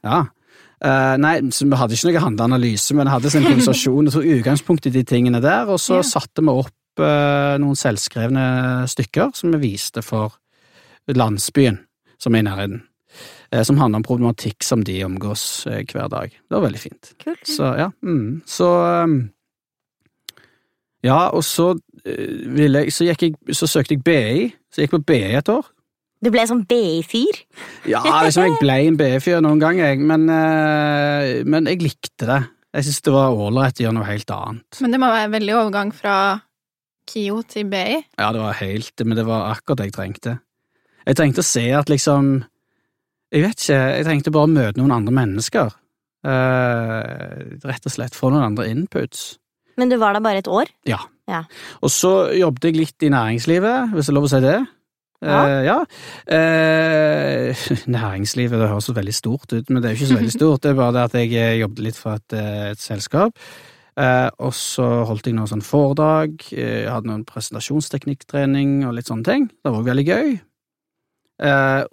[0.80, 4.86] Eh, nei, så vi hadde ikke noe handleanalyse, men hadde en konversasjon og tok utgangspunkt
[4.88, 6.06] i de tingene der, og så Ja.
[6.08, 10.36] satte vi opp uh, noen selvskrevne stykker som vi viste for
[11.08, 11.80] landsbyen
[12.20, 12.82] som er i nærheten.
[13.52, 16.30] eh, som handler om problematikk som de omgås hver dag.
[16.30, 17.14] Det var veldig fint.
[17.24, 17.48] Kult.
[17.48, 18.42] Så ja, mm.
[18.46, 18.68] så
[19.04, 19.32] um,
[21.06, 21.72] Ja, og så
[22.04, 24.50] eh, ville jeg Så gikk jeg Så søkte jeg BI.
[24.68, 25.68] Så jeg gikk på BI et år.
[26.20, 27.38] Du ble sånn BI-fyr.
[27.88, 32.42] Ja, liksom jeg ble en BI-fyr noen gang, jeg, men, eh, men jeg likte det.
[32.76, 34.82] Jeg syntes det var ålreit å gjøre noe helt annet.
[34.84, 36.18] Men det må være veldig overgang fra
[37.10, 38.02] KIO til BI.
[38.20, 40.36] Ja, det var helt Men det var akkurat det jeg trengte.
[41.08, 42.44] Jeg trengte å se at liksom
[43.34, 45.76] Jeg vet ikke, jeg trengte bare å møte noen andre mennesker.
[46.26, 49.38] Uh, rett og slett få noen andre inputs.
[49.80, 50.68] Men du var der bare et år?
[50.90, 51.00] Ja,
[51.86, 54.60] Og så jobbet jeg litt i næringslivet, hvis det er lov å si det.
[55.22, 55.40] Ja.
[55.48, 55.80] Eh, ja.
[56.32, 57.64] Eh,
[58.00, 60.64] næringslivet, det høres så veldig stort ut, men det er jo ikke så veldig stort.
[60.64, 63.36] Det er bare det at jeg eh, jobbet litt for et, eh, et selskap.
[64.00, 69.28] Eh, og så holdt jeg noen sånn foredrag, jeg hadde noen presentasjonsteknikktrening og litt sånne
[69.28, 69.50] ting.
[69.52, 70.38] Det var òg veldig gøy.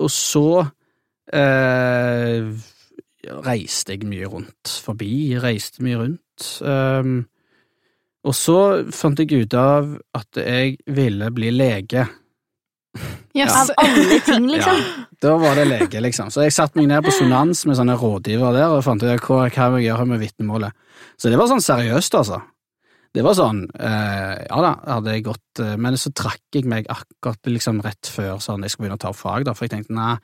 [0.03, 0.47] Og så
[3.47, 6.47] reiste jeg mye rundt forbi, reiste mye rundt.
[8.27, 8.61] Og så
[8.95, 12.07] fant jeg ut av at jeg ville bli lege.
[13.37, 13.53] Yes.
[13.53, 14.81] Av alle ting, liksom.
[14.81, 16.33] Ja, da var det lege, liksom.
[16.33, 19.47] Så jeg satte meg ned på Sonans med sånne rådgivere der og fant ut hva,
[19.47, 20.77] hva jeg gjøre med vitnemålet.
[21.21, 22.41] Så det var sånn seriøst, altså.
[23.17, 26.89] Det var sånn eh, Ja da, hadde jeg gått eh, Men så trakk jeg meg
[26.93, 29.73] akkurat liksom rett før sånn jeg skulle begynne å ta opp fag, da, for jeg
[29.73, 30.17] tenkte nei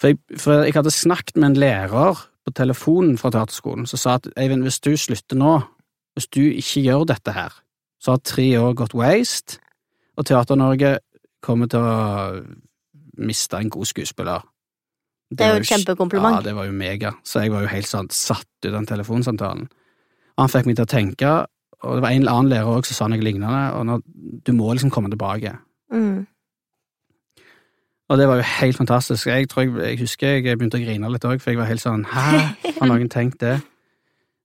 [0.00, 4.16] For jeg, for jeg hadde snakket med en lærer på telefonen fra teaterskolen som sa
[4.16, 5.58] at Eivind, hvis du slutter nå,
[6.20, 7.54] hvis du ikke gjør dette her,
[8.00, 9.60] så har tre år gått waste,
[10.20, 10.98] og Teater-Norge
[11.40, 12.40] kommer til å
[13.20, 14.44] miste en god skuespiller.
[15.30, 16.40] Det er jo et kjempekompliment.
[16.40, 17.14] Ja, det var jo mega.
[17.24, 19.68] Så jeg var jo helt sånn satt ut den telefonsamtalen.
[20.36, 21.30] Og han fikk meg til å tenke,
[21.80, 24.04] og det var en eller annen lærer også som sa noe lignende, og når,
[24.44, 25.54] du må liksom komme tilbake.
[25.94, 26.26] Mm.
[28.10, 29.30] Og det var jo helt fantastisk.
[29.30, 31.84] Jeg tror jeg, jeg husker jeg begynte å grine litt òg, for jeg var helt
[31.84, 32.40] sånn Hæ,
[32.80, 33.60] har noen tenkt det?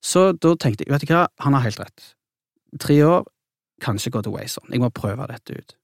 [0.05, 2.11] Så da tenkte jeg, vet du hva, han har helt rett.
[2.79, 3.25] Tre år
[3.81, 4.69] kan ikke gå til sånn.
[4.71, 5.75] Jeg må prøve dette ut.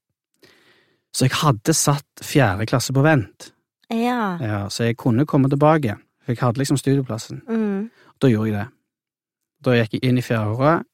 [1.12, 3.51] Så jeg hadde satt fjerde klasse på vent,
[3.91, 4.38] Ja.
[4.39, 5.97] ja, så jeg kunne komme tilbake.
[6.23, 7.41] For jeg hadde liksom studieplassen.
[7.49, 7.89] Mm.
[8.21, 8.67] Da gjorde jeg det.
[9.65, 10.86] Da gikk jeg inn i fjerde året,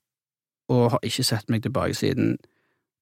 [0.69, 2.37] og har ikke sett meg tilbake siden.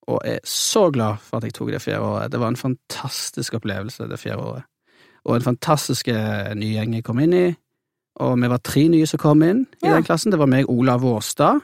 [0.06, 2.32] Og er så glad for at jeg tok det fjerde året.
[2.32, 4.66] Det var en fantastisk opplevelse, det fjerde året.
[5.24, 7.46] Og en fantastisk eh, ny gjeng jeg kom inn i.
[8.20, 9.94] Og vi var tre nye som kom inn i Ja.
[9.94, 10.30] den klassen.
[10.30, 11.60] Det var meg, Olav Vårstad,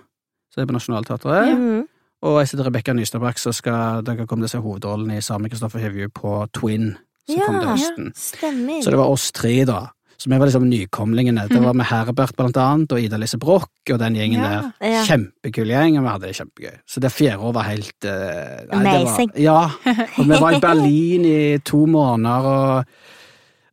[0.53, 1.87] som er på Nationaltheatret, Mm.
[2.23, 5.43] og jeg sitter Rebekka Nystadbakk, så skal dere komme til å se hovedrollen i sammen
[5.43, 8.07] med Kristoffer Hivju på Twin, som Ja, kom til høsten.
[8.43, 9.87] Ja, Så det var oss tre, da.
[10.19, 11.49] Så vi var liksom nykomlingene.
[11.49, 14.73] Det var med Herbert, blant annet, og Ida-Lise Broch og den gjengen Ja, der.
[14.93, 15.03] ja.
[15.05, 16.79] Kjempekul gjeng, og vi hadde det kjempegøy.
[16.87, 19.31] Så det fjerde året var helt uh, nei, det Amazing.
[19.33, 19.71] Var, ja.
[20.19, 22.85] Og vi var i Berlin i to måneder, og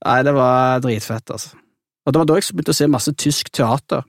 [0.05, 1.55] Nei, det var dritfett, altså.
[2.09, 4.01] Og det var da jeg begynte å se masse tysk teater.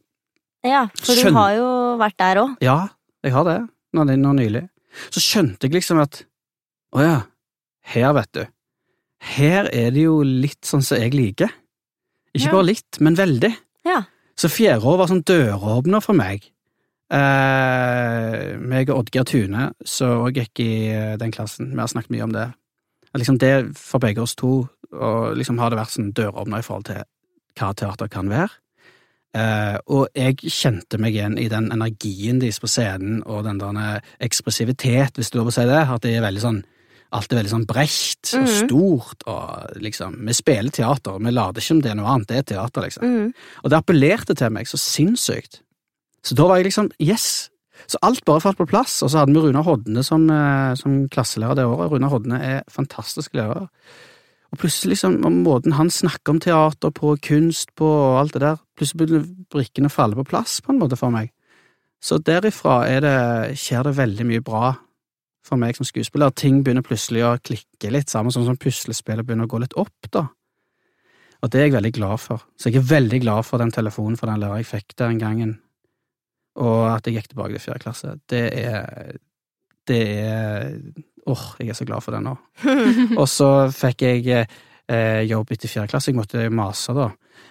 [0.65, 1.67] Ja, for du har jo
[2.01, 2.55] vært der òg.
[2.65, 2.79] Ja,
[3.25, 3.59] jeg har det,
[3.97, 4.63] nå, nå nylig.
[5.13, 6.23] Så skjønte jeg liksom at
[6.97, 7.19] Å ja,
[7.93, 8.41] her, vet du.
[9.37, 11.53] Her er det jo litt sånn som jeg liker.
[12.35, 12.55] Ikke Ja.
[12.57, 13.53] bare litt, men veldig.
[13.87, 14.01] Ja.
[14.35, 16.49] Så fjerde år var sånn døråpner for meg.
[17.11, 22.15] Eh, meg og Oddgeir Tune, som òg gikk i eh, den klassen, vi har snakket
[22.15, 22.49] mye om det.
[23.13, 26.67] At Liksom det for begge oss to, og liksom har det vært sånn døråpner i
[26.67, 27.03] forhold til
[27.61, 28.51] hva teater kan være.
[29.31, 34.01] Uh, og jeg kjente meg igjen i den energien deres på scenen, og den der
[34.27, 36.62] ekspressivitet, hvis du lov å si det, at det er veldig sånn
[37.11, 38.68] Alt er veldig sånn bredt og Mhm.
[38.68, 42.37] stort, og liksom Vi spiller teater, vi later ikke om det er noe annet, det
[42.38, 43.03] er teater, liksom.
[43.03, 43.33] Mm.
[43.64, 45.59] Og det appellerte til meg så sinnssykt.
[46.23, 47.51] Så da var jeg liksom yes!
[47.88, 51.09] Så alt bare falt på plass, og så hadde vi Runar Hodne som, eh, som
[51.09, 51.90] klasselærer det året.
[51.90, 53.66] Runar Hodne er fantastisk lærer.
[54.51, 58.63] Og plutselig, liksom, måten han snakker om teater på, kunst på og alt det der,
[58.79, 61.31] plutselig begynner brikkene å falle på plass på en måte for meg.
[62.03, 63.17] Så derifra er det,
[63.61, 64.73] skjer det veldig mye bra
[65.47, 66.33] for meg som skuespiller.
[66.35, 70.11] Ting begynner plutselig å klikke litt sammen, sånn som puslespillet begynner å gå litt opp,
[70.11, 70.27] da.
[71.41, 72.43] Og det er jeg veldig glad for.
[72.61, 75.23] Så jeg er veldig glad for den telefonen fra den læreren jeg fikk der den
[75.23, 75.55] gangen,
[76.61, 78.15] og at jeg gikk tilbake til fjerde klasse.
[78.29, 79.19] Det er
[79.89, 80.75] Det er
[81.29, 82.33] Åh, jeg er så glad for det nå.
[83.21, 86.11] Og så fikk jeg eh, jobb etter fjerde klasse.
[86.11, 87.11] Jeg måtte mase, da.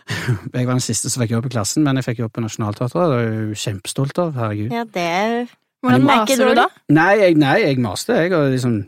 [0.56, 3.12] Jeg var den siste som fikk jobb i klassen, men jeg fikk jobb på Nationaltheatret.
[3.12, 4.32] Det er jeg jo kjempestolt av.
[4.40, 4.72] Herregud.
[4.74, 5.36] Ja, det er
[5.86, 6.66] Hvordan maser du da?
[6.92, 8.80] Nei, jeg, nei, jeg maste, jeg, og liksom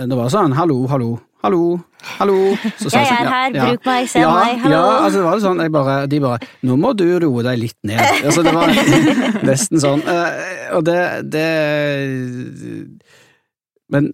[0.00, 1.10] Det var sånn hallo, hallo,
[1.44, 1.60] hallo,
[2.18, 2.38] hallo.
[2.80, 4.74] Så sa Jeg sånn, er her, ja, bruk meg, se ja, meg, hallo.
[4.74, 7.78] Ja, altså det var sånn, jeg bare, de bare Nå må du roe deg litt
[7.86, 8.00] ned.
[8.24, 8.72] Altså, det var
[9.52, 10.02] nesten sånn.
[10.08, 10.98] eh, Og det,
[11.36, 11.46] det
[13.90, 14.12] Men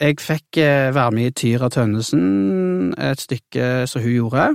[0.00, 4.48] jeg fikk eh, være med i Tyra Tønnesen, et stykke som hun gjorde.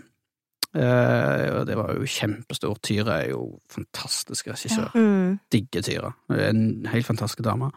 [0.77, 2.81] Eh, og det var jo kjempestort.
[2.85, 5.39] Tyra er jo fantastisk regissør mm.
[5.51, 6.11] digger Tyra.
[6.27, 7.71] Hun er en helt fantastisk dame.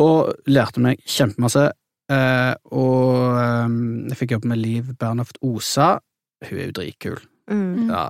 [0.00, 1.70] Og lærte meg kjempemasse.
[2.12, 3.78] Eh, og eh,
[4.10, 5.94] jeg fikk jobbe med Liv Bernhoft Osa.
[6.44, 7.20] Hun er jo dritkul.
[7.50, 7.90] Mm.
[7.90, 8.08] Ja,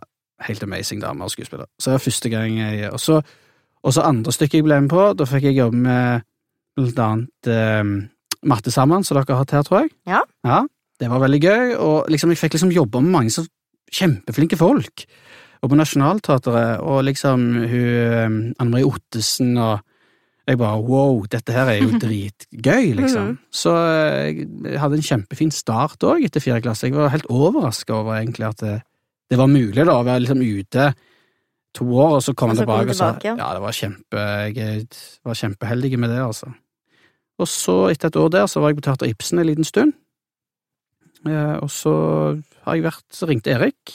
[0.49, 1.69] helt amazing dame og skuespiller.
[1.79, 5.27] Så det var første gang jeg og så andre stykket jeg ble med på, da
[5.29, 6.25] fikk jeg jobbe med
[6.79, 7.85] blant annet eh,
[8.45, 9.95] Matte sammen, som dere har hatt her, tror jeg.
[10.11, 10.21] Ja.
[10.45, 10.59] ja.
[11.01, 13.47] Det var veldig gøy, og liksom, jeg fikk liksom jobbe med mange så
[13.95, 15.07] kjempeflinke folk.
[15.65, 19.81] Og på Nationaltheatret, og liksom hun eh, Anne Marie Ottesen og
[20.45, 23.31] Jeg bare wow, dette her er jo dritgøy, liksom.
[23.31, 23.37] Mhm.
[23.49, 26.91] Så eh, jeg hadde en kjempefin start òg etter fjerde klasse.
[26.91, 28.75] Jeg var helt overraska over egentlig at det,
[29.33, 30.91] det var mulig da, å være liksom ute
[31.75, 33.33] to år, og så komme tilbake, tilbake og så ja.
[33.41, 34.85] Ja, det var kjempe Jeg
[35.25, 36.53] var kjempeheldig med det, altså.
[37.39, 39.93] Og så, etter et år der, så var jeg på Teater Ibsen en liten stund.
[41.27, 41.93] Eh, og så
[42.67, 43.95] har jeg vært Så ringte Erik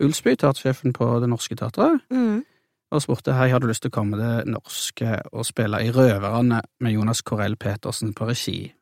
[0.00, 2.44] Ulsby, teatersjefen på Det Norske Teatret, Mm.
[2.92, 6.62] og spurte hei, har du lyst til å komme det norske og spille i Røverne
[6.80, 8.72] med Jonas Corell Petersen på regi?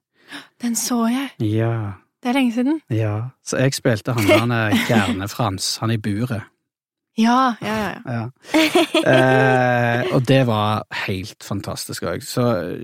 [0.62, 1.30] Den så jeg.
[1.40, 2.80] Ja, Det er lenge siden.
[2.90, 3.30] ja.
[3.44, 6.42] Så jeg spilte han han er Gerne-Frans, han i buret.
[7.18, 7.94] Ja, ja, ja.
[8.06, 8.24] ja.
[8.98, 12.22] Eh, og det var helt fantastisk òg.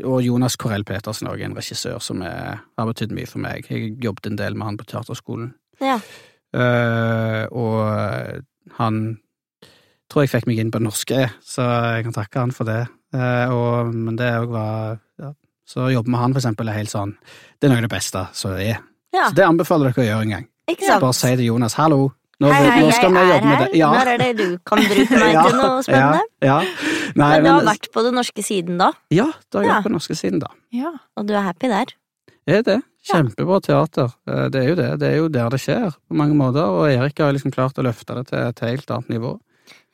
[0.07, 3.69] Og Jonas Corell Petersen òg, en regissør som er, har betydd mye for meg.
[3.71, 5.53] Jeg jobbet en del med han på teaterskolen.
[5.83, 5.99] Ja.
[6.55, 9.01] Eh, og han
[10.11, 12.83] tror jeg fikk meg inn på norske, så jeg kan takke han for det.
[13.15, 15.31] Eh, og, men det òg var ja.
[15.65, 17.15] Så å jobbe med han, for eksempel, er helt sånn
[17.57, 18.83] Det er noe av det beste som er.
[19.15, 19.31] ja.
[19.31, 20.49] Så det anbefaler dere å gjøre en gang.
[20.69, 21.01] Ikke sant?
[21.01, 22.11] Bare si til Jonas 'hallo',
[22.41, 23.69] nå, Hei, hei, nå skal vi jobbe med det.
[23.79, 23.91] Ja.
[23.95, 26.23] Når er det du kan bruke meg til noe spennende?
[26.43, 26.57] Ja, ja.
[27.15, 29.71] Nei, Men du har men- vært på den norske siden da, Ja, da har jeg
[29.71, 29.75] Ja.
[29.77, 30.51] vært på den norske siden, da.
[30.73, 30.93] ja.
[31.17, 31.95] og du er happy der?
[32.47, 32.81] Er det.
[33.05, 34.11] Kjempebra teater.
[34.29, 34.99] Eh, Det er jo det.
[35.01, 36.65] Det er jo der det skjer, på mange måter.
[36.65, 39.39] Og Erik har liksom klart å løfte det til et helt annet nivå.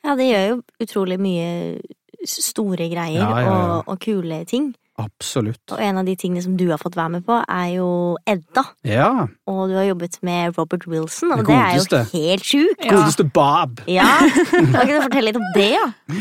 [0.04, 1.80] Ja, det gjør jo utrolig mye
[2.24, 3.76] store greier Ja, ja, ja.
[3.80, 4.74] Og, og kule ting.
[5.00, 5.62] Absolutt.
[5.72, 7.88] Og en av de tingene som du har fått være med på, er jo
[8.28, 8.64] Edda.
[8.86, 9.10] Ja.
[9.50, 12.84] Og du har jobbet med Robert Wilson, og Det det, er jo helt sjukt.
[12.84, 12.94] Ja.
[12.98, 13.82] Godeste Bob!
[13.88, 14.06] Ja,
[14.50, 15.88] Kan ikke du fortelle litt om det, ja?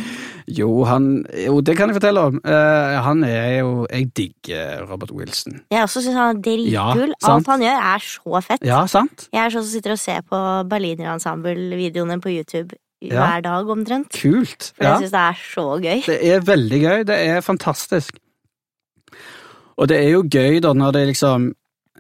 [0.50, 2.40] Jo, han Jo, det kan jeg fortelle om.
[2.42, 5.60] Uh, han er jo Jeg digger Robert Wilson.
[5.70, 7.14] Jeg også syns han er dritkul.
[7.14, 7.34] Ja.
[7.36, 8.66] Alt han gjør, er så fett.
[8.66, 9.28] Ja, sant?
[9.30, 10.40] Jeg er sånn som sitter og ser på
[10.72, 14.10] Berliner Ensemble-videoene på YouTube hver dag omtrent.
[14.12, 14.74] Kult.
[14.76, 14.90] For Ja.
[14.98, 16.02] jeg syns det er så gøy.
[16.06, 17.06] Det er veldig gøy.
[17.08, 18.18] Det er fantastisk.
[19.80, 21.52] Og det er jo gøy da når det liksom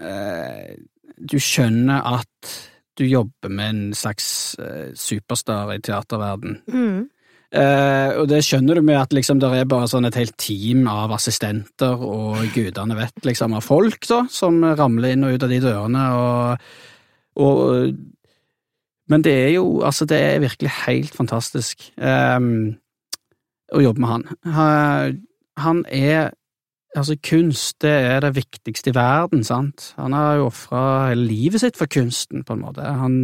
[0.04, 0.76] eh,
[1.20, 2.58] Du skjønner at
[3.00, 4.26] du jobber med en slags
[4.60, 6.58] eh, superstar i teaterverden.
[6.68, 7.06] Mm.
[7.50, 10.84] Eh, og det skjønner du med at liksom det er bare sånn et helt team
[10.92, 15.54] av assistenter og gudene vet liksom av folk da, som ramler inn og ut av
[15.54, 16.68] de dørene og,
[17.42, 17.96] og
[19.10, 22.38] Men det er jo altså det er virkelig helt fantastisk eh,
[23.74, 24.28] å jobbe med han.
[24.60, 25.18] Han,
[25.64, 26.36] han er
[26.98, 29.92] Altså, kunst, det er det viktigste i verden, sant?
[30.00, 32.82] Han har jo ofra livet sitt for kunsten, på en måte.
[32.82, 33.18] Han,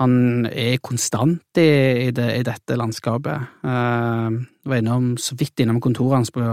[0.00, 1.68] han er konstant i,
[2.08, 3.50] i, det, i dette landskapet.
[3.60, 6.44] Uh, var innom, så vidt innom kontoret hans på,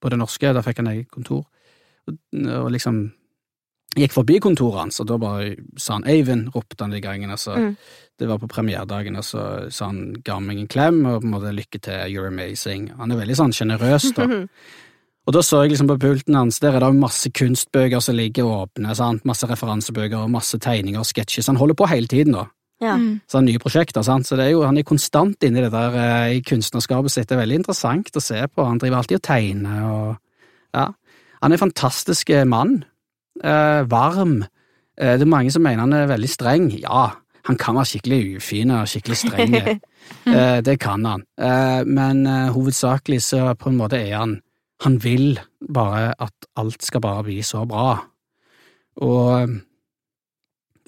[0.00, 1.44] på det norske, da fikk han eget kontor,
[2.08, 2.16] og,
[2.62, 3.04] og liksom
[3.98, 7.36] gikk forbi kontoret hans, og da bare sa han Eivind, ropte han de gangene.
[7.36, 7.74] Mm.
[8.18, 11.34] det var på premieredagen, og så sa han ga meg en klem, og på en
[11.34, 12.88] måte lykke til, you're amazing.
[12.96, 14.28] Han er veldig sånn sjenerøs, da.
[15.22, 18.48] Og da så jeg liksom på pulten hans, der er det masse kunstbøker som ligger
[18.48, 19.22] åpne, sant?
[19.28, 22.48] masse referansebøker og masse tegninger og sketsjer, så han holder på hele tiden, da.
[22.82, 22.96] Ja.
[22.98, 23.20] Mm.
[23.30, 24.26] Så han har nye prosjekter, sant?
[24.26, 27.28] så det er jo, han er konstant inni det der eh, i kunstnerskapet sitt.
[27.30, 28.66] Det er veldig interessant å se på.
[28.66, 30.10] Han driver alltid og tegner og
[30.72, 30.90] Ja.
[31.42, 32.84] Han er en fantastisk eh, mann.
[33.42, 34.44] Eh, varm.
[34.98, 36.68] Eh, det er mange som mener han er veldig streng.
[36.82, 37.10] Ja,
[37.48, 39.56] han kan være skikkelig ufin og skikkelig streng.
[40.36, 41.24] eh, det kan han.
[41.38, 44.40] Eh, men eh, hovedsakelig så på en måte er han
[44.82, 45.38] Han vil
[45.72, 48.00] bare at alt skal bare bli så bra.
[49.02, 49.54] Og eh,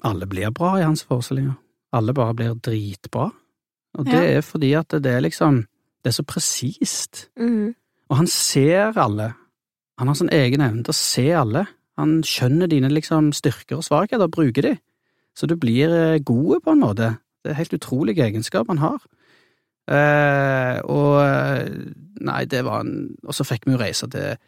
[0.05, 1.55] alle blir bra i hans forestillinger.
[1.95, 3.29] Alle bare blir dritbra.
[3.95, 4.37] Og det Ja.
[4.37, 5.65] er fordi at det er liksom
[6.03, 7.29] Det er så presist.
[7.39, 7.73] Mm.
[8.09, 9.33] Og han ser alle.
[9.97, 11.65] Han har sin egen evne til å se alle.
[11.97, 14.77] Han skjønner dine liksom styrker og svakheter og bruker de.
[15.35, 17.17] Så du blir god gode på en måte.
[17.43, 19.01] Det er helt utrolige egenskaper han har.
[19.85, 21.67] Eh, og eh,
[22.25, 24.39] Nei, det var en Og så fikk vi jo reise til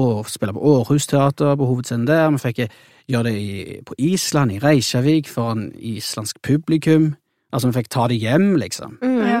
[0.00, 2.30] å spille på Århus Teater på hovedscenen der.
[2.34, 2.74] Vi fikk eh,
[3.10, 7.12] gjøre det i, på Island, i Reykjavik, foran islandsk publikum.
[7.50, 8.98] Altså, vi fikk ta det hjem, liksom.
[9.02, 9.24] Mm.
[9.26, 9.40] Ja.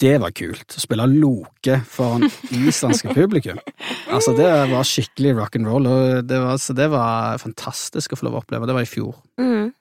[0.00, 0.64] Det var kult.
[0.72, 2.24] Å spille Loke foran
[2.56, 3.60] islandske publikum.
[4.08, 8.38] Altså, det var skikkelig rock'n'roll, og det var, så det var fantastisk å få lov
[8.38, 8.68] å oppleve.
[8.68, 9.20] Det var i fjor.
[9.40, 9.74] Mm.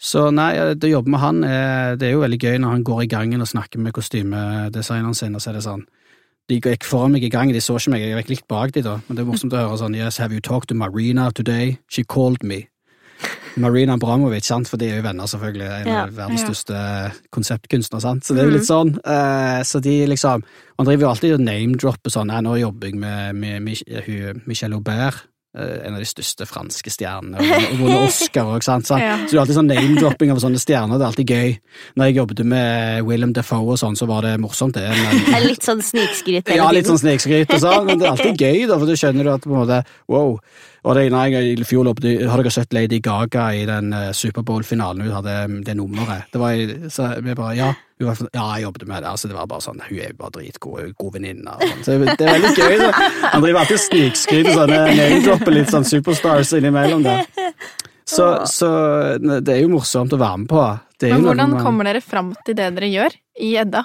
[0.00, 2.84] Så nei, det å jobbe med han, er, det er jo veldig gøy når han
[2.84, 5.86] går i gangen og snakker med kostymedesigneren sin, og så er det sånn
[6.50, 8.82] De gikk foran meg i gangen, de så ikke meg, jeg gikk litt bak de
[8.84, 11.78] da, men det er morsomt å høre sånn Yes, have you talked to Marina today?
[11.88, 12.66] She called me.
[13.56, 16.02] Marina Abramovic, sant, for de er jo venner, selvfølgelig, en Ja.
[16.02, 16.50] av verdens Ja.
[16.50, 18.98] største konseptkunstnere, sant, så det er jo litt sånn.
[19.06, 20.42] eh, så de liksom
[20.76, 24.74] Han driver jo alltid og name-dropper sånn Nei, nå jobber jeg med, med, med, Michelle
[24.74, 25.20] Aubert, eh,
[25.54, 28.88] en av de største franske stjernene, og vunnet Oscar og sant.
[28.88, 29.16] Så, Ja.
[29.22, 31.54] så det er alltid sånn name-dropping av sånne stjerner, det er alltid gøy.
[31.94, 34.88] Når jeg jobbet med Willem Defoe og sånn, så var det morsomt, det.
[34.90, 38.64] Men, litt sånn snikskryt ja, litt sånn snikskryt og sånn, men det er alltid gøy,
[38.70, 40.38] da, for du skjønner du at på en måte Wow.
[40.84, 44.10] Og det, ene jeg, I fjor jobbet- har dere sett Lady Gaga i den uh,
[44.12, 46.26] Superbowl-finalen hun hadde det nummeret.
[46.34, 46.58] Det var,
[46.92, 47.70] så vi bare Ja,
[48.00, 49.08] hun var, ja jeg jobbet med det.
[49.10, 51.54] altså Det var bare sånn Hun er jo bare dritgod, hun er god venninne.
[51.54, 51.82] og sånn.
[51.84, 52.76] Så det er veldig gøy.
[52.80, 52.90] Så.
[53.32, 57.26] Han driver alltid og snikskryter sånne name-dropper litt sånn superstars innimellom der.
[58.04, 58.68] Så, så
[59.22, 60.64] det er jo morsomt å være med på.
[61.00, 63.84] Det er Men hvordan man- kommer dere fram til det dere gjør i Edda?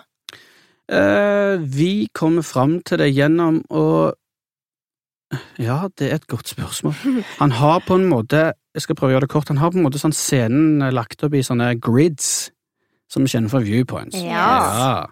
[0.90, 4.12] Uh, vi kommer fram til det gjennom å
[5.62, 6.96] Ja, det er et godt spørsmål.
[7.38, 9.48] Han har på en måte Jeg skal prøve å gjøre det kort.
[9.54, 12.50] Han har på en måte sånn scenen lagt opp i sånne grids,
[13.12, 14.18] som vi kjenner fra Viewpoints.
[14.22, 15.08] Ja.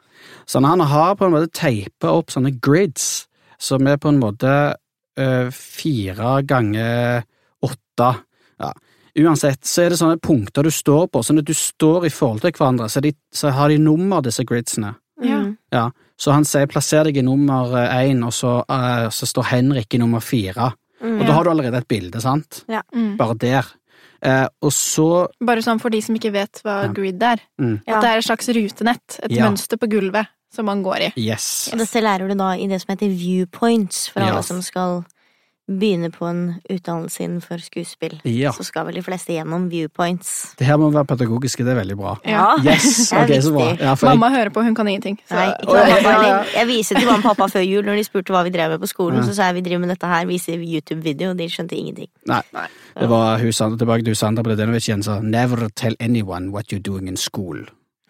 [0.46, 3.28] Så han har på en måte teipa opp sånne grids,
[3.60, 4.52] som er på en måte
[5.18, 7.26] eh, fire ganger
[7.66, 8.12] åtte.
[8.62, 8.72] Ja.
[9.18, 12.44] Uansett så er det sånne punkter du står på, sånn at du står i forhold
[12.46, 14.94] til hverandre, så, de, så har de nummer, disse gridsene.
[15.26, 15.40] Ja.
[15.74, 15.88] Ja,
[16.22, 20.02] så han sier plasser deg i nummer én, og så, eh, så står Henrik i
[20.02, 20.72] nummer fire.
[21.02, 21.18] Mm.
[21.20, 22.64] Og da har du allerede et bilde, sant?
[22.94, 23.18] Mm.
[23.18, 23.68] Bare der.
[24.22, 26.88] Eh, og så Bare sånn for de som ikke vet hva Ja.
[26.94, 27.38] grid er.
[27.60, 29.50] mm, At det er et slags rutenett, et Ja.
[29.50, 31.14] mønster på gulvet, som man går i.
[31.18, 31.70] Yes.
[31.72, 34.32] Og dette lærer du da i det som heter viewpoints, for Ja.
[34.34, 35.06] alle som skal
[35.68, 38.16] begynne på en utdannelse innenfor skuespill.
[38.24, 38.54] Ja.
[38.56, 40.54] Så skal vel de fleste gjennom viewpoints.
[40.60, 42.14] Det her må være pedagogiske, det er veldig bra.
[42.24, 42.46] Ja.
[42.64, 43.10] Yes!
[43.12, 43.66] det er viktig.
[43.82, 45.20] Ja, jeg, Mamma hører på, hun kan ingenting.
[45.26, 45.36] Så.
[45.36, 46.54] Nei, ikke mamma heller.
[46.56, 48.84] Jeg viste til mamma og pappa før jul når de spurte hva vi drev med
[48.84, 49.20] på skolen.
[49.20, 49.28] Ja.
[49.28, 52.12] Så sa jeg vi driver med dette her, viser YouTube-video, og de skjønte ingenting.
[52.32, 52.42] nei,
[52.96, 56.72] det var hun Sandra, tilbake til hun Sandra Bledenovic igjen, sa 'Never tell anyone what
[56.72, 57.68] you're doing in school'.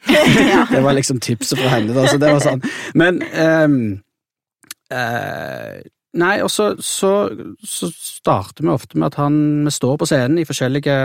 [0.71, 2.61] det var liksom tipset fra henne, da, så det var sånn.
[2.93, 4.03] Men um,
[4.93, 5.81] eh,
[6.17, 7.11] Nei, og så, så,
[7.67, 10.95] så starter vi ofte med at han Vi står på scenen i forskjellige,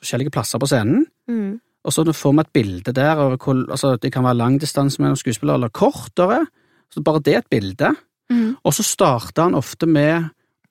[0.00, 1.04] forskjellige plasser på scenen.
[1.28, 1.58] Mm.
[1.86, 5.16] Og så får vi et bilde der hvor altså Det kan være lang distanse mellom
[5.16, 6.46] skuespillere eller kortere.
[6.90, 7.94] Så bare det er et bilde.
[8.30, 8.56] Mm.
[8.64, 10.30] Og så starter han ofte med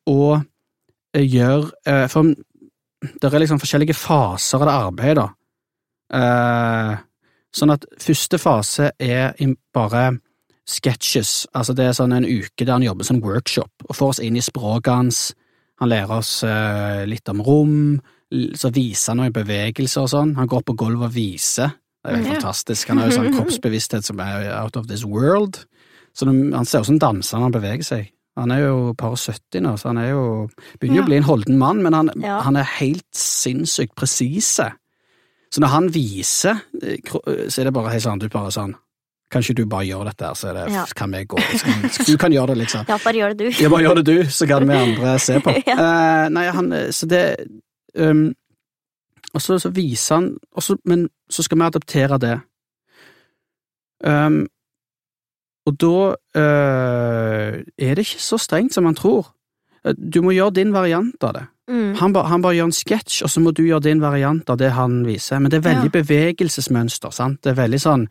[0.09, 0.35] å
[1.15, 2.33] eh, gjøre eh, For
[3.05, 5.27] det er liksom forskjellige faser av det arbeidet, da.
[6.17, 6.93] Eh,
[7.55, 9.35] sånn at første fase er
[9.75, 10.07] bare
[10.67, 11.45] sketches.
[11.53, 14.37] Altså det er sånn en uke der han jobber som workshop, og får oss inn
[14.37, 15.19] i språket hans.
[15.81, 18.01] Han lærer oss eh, litt om rom,
[18.57, 20.35] så viser han noen bevegelser og sånn.
[20.39, 21.75] Han går opp på gulvet og viser.
[22.05, 22.33] Det er jo Ja.
[22.39, 22.87] fantastisk.
[22.89, 25.65] Han har jo sånn kroppsbevissthet som er out of this world.
[26.15, 28.11] Så han ser ut som en danser når han beveger seg.
[28.37, 30.49] Han er jo par og 70 nå, så han er jo
[30.79, 31.05] begynner jo Ja.
[31.05, 32.41] å bli en holden mann, men han, Ja.
[32.41, 34.73] han er helt sinnssykt presise.
[35.51, 36.97] Så når han viser, eh,
[37.47, 38.75] så er det bare helt sånn, du bare sånn
[39.31, 40.85] Kan ikke du bare gjør dette, så det, Ja.
[40.95, 41.37] kan vi gå?
[41.37, 42.85] Kan- Du kan gjøre det, liksom.
[42.89, 43.63] Ja, bare gjør det, du.
[43.63, 45.53] Ja, bare gjør det du, så kan vi andre se på.
[45.67, 45.75] Ja.
[45.75, 47.23] uh, nei, han Så det
[47.97, 48.33] um,
[49.33, 52.35] Og så, så viser han og så, Men så skal vi adoptere det.
[54.05, 54.45] Um,
[55.65, 59.31] og da eh, er det ikke så strengt som man tror.
[59.83, 61.45] Eh, Du må gjøre din variant av det.
[61.71, 61.95] Mm.
[61.97, 64.59] Han, ba, han bare gjør en sketsj, og så må du gjøre din variant av
[64.61, 65.39] det han viser.
[65.41, 67.39] Men det er veldig bevegelsesmønster, sant.
[67.41, 68.05] Det er veldig sånn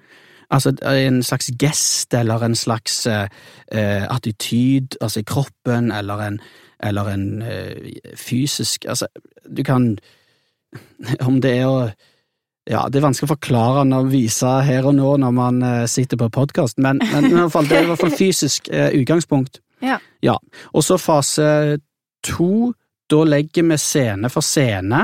[0.55, 3.29] Altså en slags gest eller en slags eh,
[4.07, 6.41] attityd, altså i kroppen, eller en,
[6.85, 9.07] eller en uh, fysisk Altså,
[9.57, 9.97] du kan
[11.29, 11.79] Om det er å
[12.71, 15.59] ja, Det er vanskelig å forklare og vise her og nå når man
[15.91, 19.61] sitter på podkast, men, men, i fall, det er i hvert fall fysisk eh, utgangspunkt.
[19.85, 19.99] Ja.
[20.25, 20.39] ja.
[20.73, 21.77] Og så fase
[22.25, 22.73] to,
[23.13, 25.03] da legger vi scene for scene,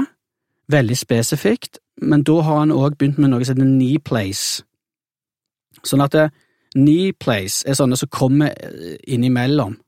[0.73, 4.65] veldig spesifikt, men da har han òg begynt med noe som heter knee place.
[5.87, 6.29] Sånn at det,
[6.75, 9.79] knee plays er sånne som kommer eh, innimellom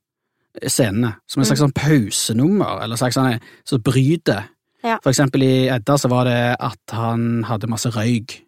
[0.69, 4.51] scenene, som en slags sånn pausenummer, eller slags sånn som bryter.
[4.83, 4.99] Ja.
[5.01, 8.41] For eksempel i Edda så var det at han hadde masse røyk.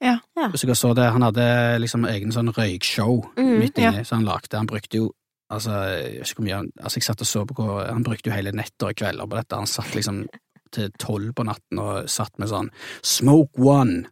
[0.00, 0.18] Ja.
[0.36, 0.48] Ja.
[0.52, 1.44] Hvis så det, han hadde
[1.80, 5.06] liksom egen sånn røykshow Mm, midt inni, så han lagde Han brukte jo
[5.48, 8.04] Altså, jeg vet ikke hvor mye han Altså, jeg satt og så på hvor Han
[8.04, 9.56] brukte jo hele netter og kvelder på dette.
[9.56, 10.26] Han satt liksom
[10.74, 12.68] til tolv på natten og satt med sånn
[13.00, 14.04] Smoke one.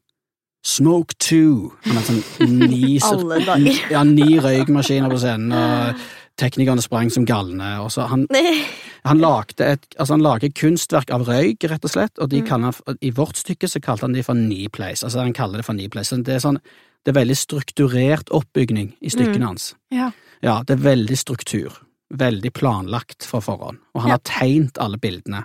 [0.64, 1.72] Smoke two.
[1.84, 3.80] Han hadde sånn ni Alle dager.
[3.92, 6.00] Ja, ni røykmaskiner på scenen, og
[6.40, 7.68] teknikerne sprang som galne.
[7.84, 8.24] Og så han,
[9.10, 12.48] han lagde et Altså, han lager kunstverk av røyk, rett og slett, og de Mm.
[12.50, 15.04] han, i vårt stykke så kalte han de for knee place.
[15.04, 16.16] Altså, han kaller det for knee place.
[16.16, 16.58] Det er sånn
[17.04, 19.46] Det er veldig strukturert oppbygning i stykkene Mm.
[19.50, 19.74] hans.
[19.92, 20.10] Ja.
[20.42, 21.76] Ja, det er veldig struktur.
[22.10, 23.76] Veldig planlagt fra forhånd.
[23.94, 24.14] Og han Ja.
[24.14, 25.44] har tegnet alle bildene.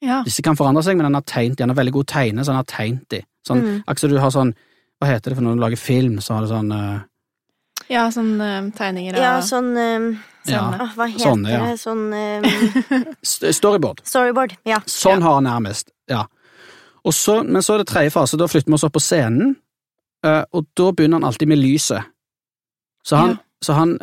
[0.00, 0.22] Ja.
[0.22, 1.62] Disse kan forandre seg, men han har tegnet de.
[1.64, 3.22] Han er veldig god tegner, så han har tegnet de.
[3.46, 3.82] Sånn, Mm.
[3.86, 4.54] Akkurat som du har sånn
[5.00, 7.00] Hva heter det for når du lager film, så har du sånn uh,
[7.92, 10.06] Ja, sånn uh, tegninger av Ja, sånn eh,
[10.50, 11.60] Ja, åh, Hva heter sånne, ja.
[11.66, 11.76] det?
[11.78, 14.00] Sånn eh, Storyboard.
[14.06, 14.56] storyboard.
[14.66, 14.80] Ja.
[14.86, 16.24] Sånn har han nærmest, ja.
[17.06, 19.54] Og så, men så er det tredje fase, da flytter vi oss opp på scenen,
[20.26, 22.02] eh, og da begynner han alltid med lyset.
[23.06, 23.36] Så han, Ja.
[23.62, 23.98] så han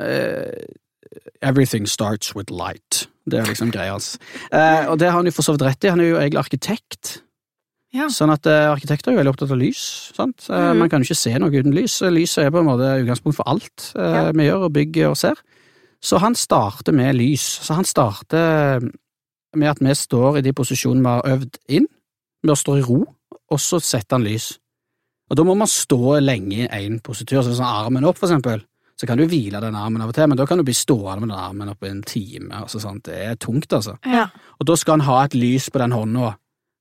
[1.43, 3.07] Everything starts with light.
[3.29, 4.17] Det er liksom greia hans.
[4.51, 6.39] Eh, og det har han jo for så vidt rett i, han er jo egentlig
[6.39, 7.21] arkitekt.
[7.93, 8.07] Ja.
[8.09, 9.81] Sånn at eh, arkitekter er jo veldig opptatt av lys.
[10.17, 10.47] sant?
[10.49, 10.79] Mm.
[10.81, 11.99] Man kan jo ikke se noe uten lys.
[12.09, 14.23] Lyset er på en måte utgangspunkt for alt eh, Ja.
[14.33, 15.37] vi gjør og bygger og ser.
[16.03, 17.45] Så han starter med lys.
[17.63, 18.81] Så han starter
[19.55, 21.85] med at vi står i de posisjonene vi har øvd inn,
[22.43, 23.03] med å stå i ro,
[23.53, 24.55] og så setter han lys.
[25.29, 28.65] Og da må man stå lenge i én positur, så har armen opp, for eksempel,
[28.99, 31.21] så kan du hvile den armen av og til, men da kan du bli stående
[31.23, 32.49] med den armen opp i en time.
[32.65, 32.81] Altså?
[33.05, 33.95] Det er tungt, altså.
[34.05, 34.27] Ja.
[34.59, 36.33] Og da skal han ha et lys på den hånda,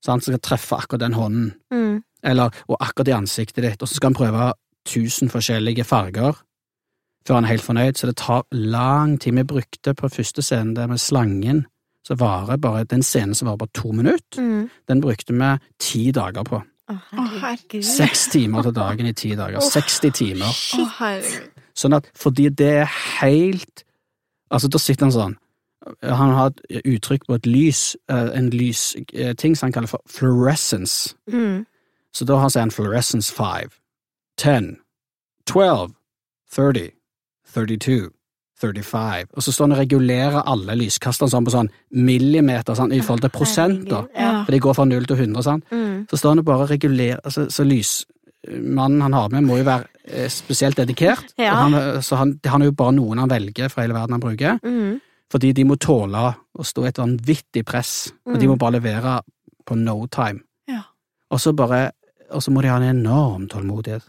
[0.03, 2.01] som skal treffe akkurat den hånden, Mm.
[2.23, 4.53] eller, og akkurat i ansiktet ditt, og så skal han prøve
[4.85, 6.35] tusen forskjellige farger
[7.25, 9.31] før han er helt fornøyd, så det tar lang tid.
[9.33, 11.65] Vi brukte på første scenen det med slangen,
[12.03, 14.69] så varer bare den scenen som varer bare to minutter, Mm.
[14.89, 16.61] den brukte vi ti dager på.
[16.91, 17.83] Å, herregud.
[17.85, 19.61] Seks timer til dagen i ti dager.
[19.61, 20.51] 60 timer.
[20.51, 21.41] Shit.
[21.75, 22.89] Sånn at fordi det er
[23.21, 23.83] helt
[24.51, 25.37] Altså, da sitter han sånn
[26.03, 31.15] Han har et uttrykk på et lys, eh, en lysting som han kaller for fluorescence.
[31.31, 31.65] Mm.
[32.13, 33.69] Så da har han fluorescence 5,
[34.37, 34.77] 10,
[35.47, 35.91] 12,
[36.55, 36.91] 30,
[37.53, 38.09] 32,
[38.61, 43.01] 35, og så står han og regulerer alle lyskastene sånn på sånn millimeter sånn, i
[43.01, 44.43] forhold til prosenter, Ja.
[44.45, 45.63] For de går fra 0 til 100, sånn.
[45.71, 46.05] Mm.
[46.09, 49.85] Så står han og bare regulerer, altså, så lysmannen han har med må jo være
[50.05, 51.55] eh, spesielt dedikert, Ja.
[51.55, 54.59] han, så han, han er jo bare noen han velger fra hele verden han bruker,
[54.63, 55.01] Mm.
[55.33, 56.23] Fordi de må tåle
[56.53, 58.51] å stå et vanvittig press, og de Mm.
[58.53, 59.21] må bare levere
[59.65, 60.43] på no time.
[60.69, 60.83] Ja.
[61.31, 61.91] Og så bare,
[62.29, 64.03] og så må de ha en enorm tålmodighet.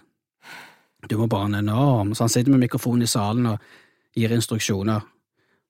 [1.09, 3.59] Du må bare ha en enorm, så han sitter med mikrofonen i salen og
[4.17, 5.01] gir instruksjoner.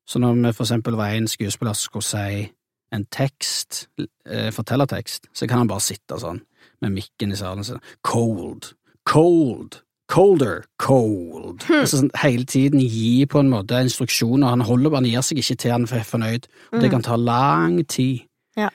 [0.07, 2.53] Så når vi for eksempel var en skuespiller som skulle si
[2.93, 3.87] en tekst,
[4.27, 6.41] eh, fortellertekst, så kan han bare sitte sånn,
[6.83, 8.75] med mikken i salen, sånn, cold,
[9.07, 9.81] cold,
[10.11, 11.65] colder, cold.
[11.71, 15.41] Altså, sånn, hele tiden gi på en måte instruksjoner, han holder bare, han gir seg
[15.41, 18.25] ikke til han er fornøyd, og det kan ta lang tid.
[18.57, 18.69] Ja.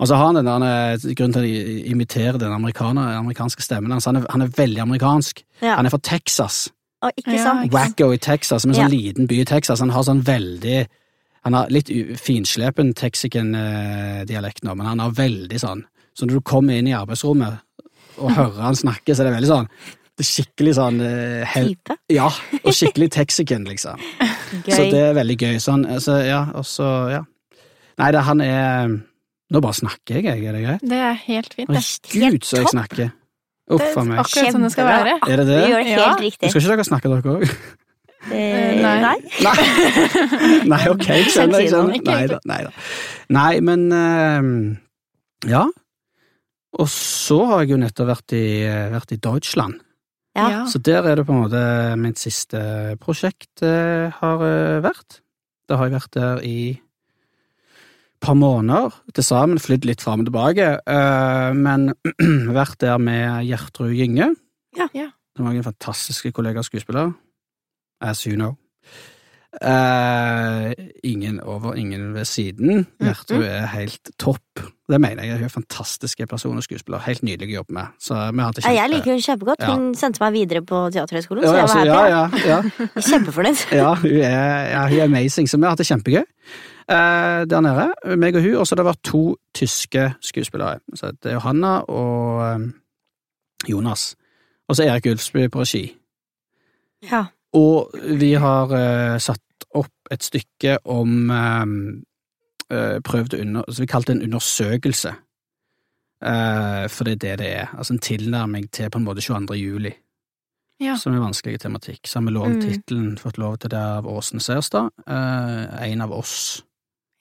[0.00, 0.64] Og så har han den der,
[0.96, 5.44] eh, grunnen til å imitere den amerikanske stemmen hans, han han er veldig amerikansk.
[5.62, 5.76] Ja.
[5.76, 6.70] Han er fra Texas.
[7.02, 7.72] Og ikke Ja, sant?
[7.72, 8.96] Wacko i Texas, som en sånn Ja.
[8.96, 9.78] liten by i Texas.
[9.80, 10.86] Han har sånn veldig
[11.42, 11.86] Han har litt
[12.20, 17.60] finslepen Texican-dialekt nå, men han har veldig sånn Så når du kommer inn i arbeidsrommet
[18.18, 19.68] og hører han snakke, så er det veldig sånn
[20.26, 21.96] skikkelig sånn eh, hel, Type.
[22.12, 22.28] Ja,
[22.62, 24.00] og skikkelig Texican, liksom.
[24.66, 24.72] Gøy.
[24.74, 25.58] Så det er veldig gøy.
[25.62, 27.20] Sånn, altså, ja, og så, ja.
[28.00, 28.92] Nei, det, han er
[29.50, 30.82] Nå bare snakker jeg, jeg, er det greit?
[30.86, 31.80] Det er helt fint, Å.
[32.14, 33.08] Gud, så jeg snakker.
[33.70, 34.20] Uff a er meg.
[34.22, 35.14] akkurat sånn det skal være.
[35.26, 35.62] Er det Vi det?
[35.70, 36.04] gjør det Ja.
[36.20, 36.50] riktig.
[36.52, 37.44] Skal ikke dere snakke, dere òg?
[38.30, 38.94] Eh, Nei.
[39.00, 39.16] nei.
[39.42, 39.54] Nei.
[40.72, 41.62] Nei, ok, jeg skjønner.
[41.64, 42.02] Jeg skjønner.
[42.04, 42.38] Nei da.
[42.50, 42.72] Nei, da.
[43.32, 45.64] nei men uh, Ja.
[46.78, 48.44] Og så har jeg jo nettopp vært i,
[48.92, 49.80] vært i Deutschland.
[50.52, 50.60] Ja.
[50.70, 51.62] Så der er det på en måte
[52.00, 52.60] mitt siste
[53.02, 55.20] prosjekt eh, har eh, vært.
[55.68, 60.28] Da har jeg vært der i et par måneder til sammen, flydd litt fram og
[60.28, 61.90] tilbake, eh, men
[62.60, 64.32] vært der med Gjertrud Gynge.
[64.78, 64.88] Ja.
[64.96, 65.10] Ja.
[65.36, 67.14] Som var en fantastisk kollega og skuespiller.
[68.00, 68.56] As you know.
[69.50, 70.72] Eh,
[71.02, 72.86] ingen over, ingen ved siden.
[73.02, 74.62] Gjertrud er helt topp.
[74.88, 75.32] Det mener jeg.
[75.32, 77.02] Hun er en fantastisk person og skuespiller.
[77.02, 77.96] Helt nydelig å jobbe med.
[78.06, 79.64] Hadde Ja, jeg liker henne kjempegodt.
[79.64, 79.72] Ja.
[79.74, 82.44] Hun sendte meg videre på Teaterhøgskolen, ja, så jeg altså, var ja, happy.
[82.46, 83.02] ja, ja.
[83.10, 83.64] Kjempefornøyd.
[83.74, 87.88] Ja, hun er, ja, hun amazing, så vi har hatt det kjempegøy eh, der nede.
[88.22, 89.24] Meg og hun, og så har det vært to
[89.54, 90.78] tyske skuespillere.
[90.94, 92.70] Så det er Johanna og um,
[93.68, 94.14] Jonas.
[94.70, 95.84] Og så Erik Ulfsby på regi.
[97.10, 97.26] Ja.
[97.56, 97.90] Og
[98.20, 101.64] vi har eh, satt opp et stykke om eh,
[102.70, 103.64] eh, Prøvd under...
[103.66, 105.14] Altså vi kalte det en undersøkelse.
[106.24, 107.66] Eh, for det er det det er.
[107.78, 109.54] Altså en tilnærming til på en måte 22.
[109.58, 109.92] juli
[110.80, 110.96] Ja.
[110.96, 112.06] som er vanskelig tematikk.
[112.06, 112.70] Så har vi lånt Mm.
[112.70, 114.90] tittelen, fått lov til det av Åsen Serstad.
[115.08, 116.62] Eh, en av oss.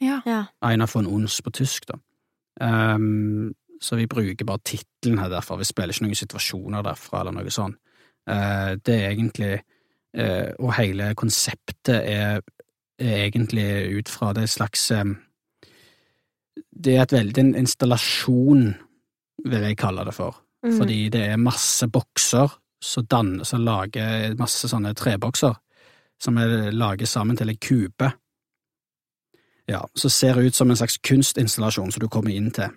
[0.02, 0.22] Ja.
[0.26, 0.44] ja.
[0.64, 1.98] Einer von Ons på tysk, da.
[2.62, 7.32] Um, så vi bruker bare tittelen her derfra, Vi spiller ikke noen situasjoner derfra, eller
[7.32, 7.76] noe sånt.
[8.28, 9.62] Eh, det er egentlig
[10.18, 12.40] Og hele konseptet er,
[13.00, 15.12] er egentlig ut fra det slags eh,
[16.56, 18.64] Det er et veldig en installasjon,
[19.46, 20.40] vil jeg kalle det for.
[20.66, 20.78] Mm.
[20.78, 22.50] Fordi det er masse bokser
[22.82, 25.56] som danner, som lager masse sånne trebokser,
[26.20, 28.12] som er laget sammen til en kube.
[29.70, 32.72] Ja, som ser ut som en slags kunstinstallasjon som du kommer inn til.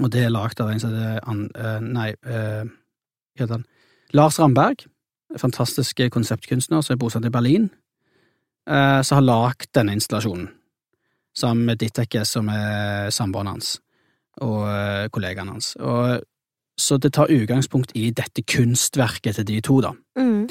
[0.00, 3.66] Og det er lagd av en som heter eh, Nei, eh, hva heter han?
[4.14, 4.84] Lars Ramberg,
[5.38, 7.68] fantastisk konseptkunstner som er bosatt i Berlin,
[8.68, 10.48] eh, som har lagd denne installasjonen,
[11.36, 13.78] sammen med Ditteke, som er samboeren hans,
[14.40, 15.76] og eh, kollegaen hans.
[15.76, 16.20] Og,
[16.80, 19.92] så det tar utgangspunkt i dette kunstverket til de to, da.
[20.16, 20.48] Mm.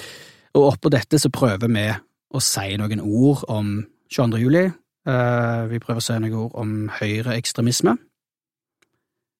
[0.54, 1.88] Og oppå dette så prøver vi
[2.30, 3.80] å si noen ord om
[4.14, 4.42] 22.
[4.44, 4.68] juli.
[5.10, 7.98] Eh, vi prøver å si noen ord om høyreekstremisme.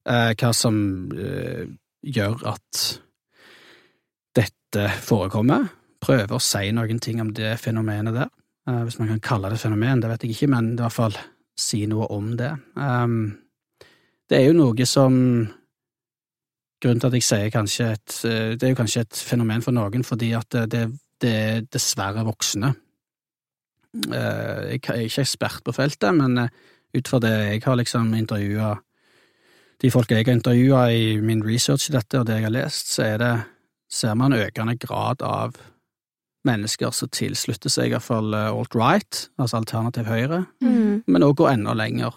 [0.10, 0.76] Uh, hva som
[1.14, 1.68] eh,
[2.02, 2.78] gjør at
[4.70, 5.68] dette forekommer.
[6.00, 8.30] Prøve å si noen ting om det fenomenet der.
[8.70, 11.18] Eh, hvis man kan kalle det fenomen, det vet jeg ikke, men i hvert fall
[11.60, 12.54] si noe om det.
[12.76, 13.40] Um,
[14.30, 15.16] det er jo noe som
[16.80, 19.76] Grunnen til at jeg sier kanskje et eh, Det er jo kanskje et fenomen for
[19.76, 20.84] noen, fordi at det, det,
[21.20, 22.70] det er dessverre voksne.
[24.16, 26.54] Eh, Jeg er ikke ekspert på feltet, men eh,
[26.96, 28.78] ut fra det jeg har liksom intervjua
[29.84, 32.94] De folka jeg har intervjua i min research i dette, og det jeg har lest,
[32.96, 33.34] så er det
[33.90, 35.58] ser man en økende grad av
[36.48, 41.04] mennesker som tilslutter seg iallfall alt-right, altså alternativ høyre, Mm.
[41.08, 42.14] men òg går enda lenger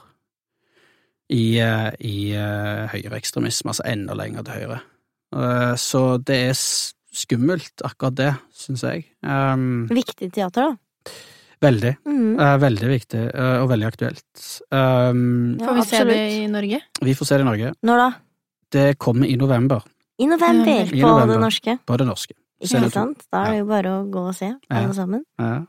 [1.32, 4.80] i, eh, i eh, høyreekstremisme, altså enda lenger til høyre.
[5.34, 6.54] Eh, Så det er
[7.12, 9.06] skummelt, akkurat det, syns jeg.
[9.22, 11.10] Um, Viktig teater, da.
[11.62, 11.96] veldig.
[12.06, 12.38] Mm.
[12.40, 14.62] Uh, veldig viktig, uh, og veldig aktuelt.
[14.72, 16.80] Um, Ja, Får vi se det i Norge?
[17.02, 17.72] vi får se det i Norge.
[17.82, 18.10] Når da?
[18.72, 19.82] Det kommer i november,
[20.22, 21.34] I november, I på november.
[21.34, 21.74] det norske.
[21.88, 22.34] på det norske.
[22.62, 23.24] Ikke sant?
[23.32, 24.92] Da er det jo bare å gå og se, alle Ja.
[24.94, 25.24] sammen.
[25.42, 25.64] Ja.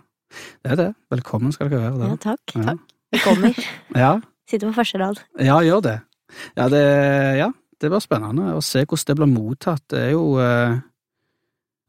[0.64, 0.88] Det er det.
[1.14, 2.10] Velkommen skal dere være.
[2.12, 2.56] Ja, takk.
[2.56, 2.76] Ja.
[3.14, 3.54] Vi kommer.
[4.04, 4.12] Ja.
[4.50, 5.20] Sitter på første rad.
[5.40, 5.96] Ja, gjør det.
[6.58, 6.82] Ja, det,
[7.40, 7.48] ja,
[7.82, 9.84] det blir spennende å se hvordan det blir mottatt.
[9.90, 10.80] Det er jo eh,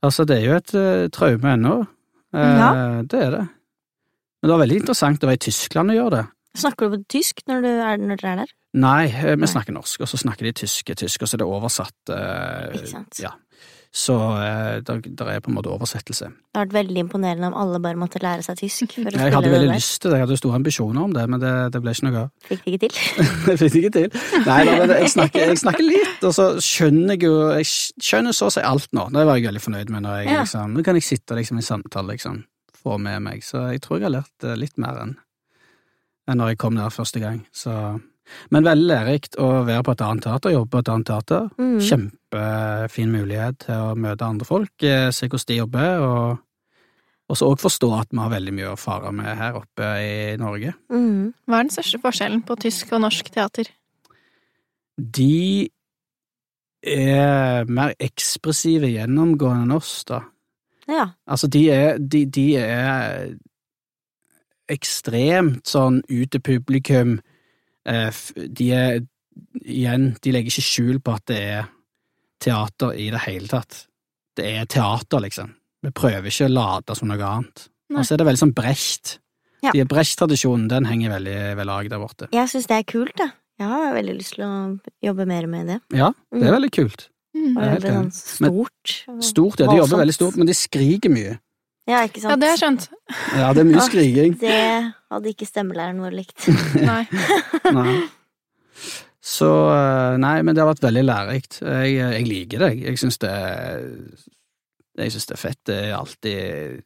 [0.05, 1.79] Altså, det er jo et eh, traume ennå.
[2.35, 2.71] Eh, Ja.
[3.03, 3.45] Det er det.
[4.43, 6.25] Men det var veldig interessant å være i Tyskland og gjøre det.
[6.57, 8.53] Snakker du på tysk når, du er, når du er der?
[8.75, 9.51] Nei, eh, vi Nei.
[9.51, 11.97] snakker norsk, og så snakker de tyske tysk, og så er det oversatt.
[12.11, 13.19] eh, Ikke sant?
[13.23, 13.33] Ja.
[13.95, 16.27] Så eh, der, der er på en måte oversettelse.
[16.27, 19.69] Det hadde vært veldig imponerende om alle bare måtte lære seg tysk Jeg hadde veldig
[19.71, 22.23] lyst til det, jeg hadde store ambisjoner om det, men det, det ble ikke noe
[22.25, 22.33] av.
[22.49, 22.97] Fikk det ikke til.
[23.47, 24.19] Det fikk det ikke til.
[24.49, 27.71] Nei, da, men jeg, snakker, jeg snakker litt, og så skjønner jeg jo Jeg
[28.03, 29.07] skjønner så å si alt nå.
[29.15, 30.03] Det var jeg veldig fornøyd med.
[30.09, 30.41] når jeg Ja.
[30.43, 32.43] liksom, Nå kan jeg sitte liksom, i samtale liksom,
[32.83, 33.47] få med meg.
[33.47, 35.15] Så jeg tror jeg har lært eh, litt mer enn
[36.29, 37.43] enn når jeg kom der første gang.
[37.53, 37.75] Så,
[38.55, 41.51] men veldig lærerikt å være på et annet teater, jobbe på et annet teater.
[41.61, 41.77] Mm.
[41.91, 46.43] Kjempefin mulighet til å møte andre folk, eh, se hvordan de jobber, og
[47.25, 50.35] og så òg forstå at vi har veldig mye å fare med her oppe i
[50.41, 50.75] Norge.
[50.93, 51.33] Mm.
[51.49, 53.71] Hva er den største forskjellen på tysk og norsk teater?
[55.01, 55.71] De
[56.85, 60.21] er mer ekspressive gjennomgående enn oss, da.
[60.85, 61.09] Ja.
[61.25, 63.33] Altså, de er, de, de er
[64.71, 67.19] ekstremt sånn ut til publikum.
[67.87, 68.11] Eh,
[68.49, 69.01] De er
[69.65, 71.69] igjen, de legger ikke skjul på at det er
[72.41, 73.87] teater i det hele tatt.
[74.37, 75.55] Det er teater, liksom.
[75.85, 77.69] Vi prøver ikke å late som noe annet.
[77.91, 78.01] Nei.
[78.01, 79.19] Og så er det veldig sånn Brecht.
[79.65, 79.73] Ja.
[79.73, 82.29] De Brecht-tradisjonen, den henger veldig ved lag der borte.
[82.33, 83.31] Jeg syns det er kult, da.
[83.61, 84.55] Jeg har veldig lyst til å
[85.05, 85.81] jobbe mer med det.
[85.95, 87.09] Ja, det er veldig kult.
[87.35, 87.55] Mm.
[87.55, 88.13] Jeg er helt enig.
[88.15, 88.95] sånn stort.
[89.09, 89.67] Men, Stort, ja.
[89.71, 91.37] De jobber veldig stort, men de skriker mye.
[91.87, 92.31] Ja, ikke sant?
[92.33, 92.85] Ja, det har jeg skjønt.
[93.37, 93.89] Ja, det er mye Ah.
[93.89, 94.37] skriking.
[94.41, 94.61] Det
[95.13, 96.47] hadde ikke stemmelæreren vår likt.
[96.91, 97.03] Nei.
[97.77, 97.97] Nei.
[99.25, 101.59] Så eh, Nei, men det har vært veldig lærerikt.
[101.65, 102.71] Jeg, jeg liker det.
[102.85, 103.33] Jeg syns det
[105.01, 105.61] Jeg syns det er fett.
[105.69, 106.83] Det er alltid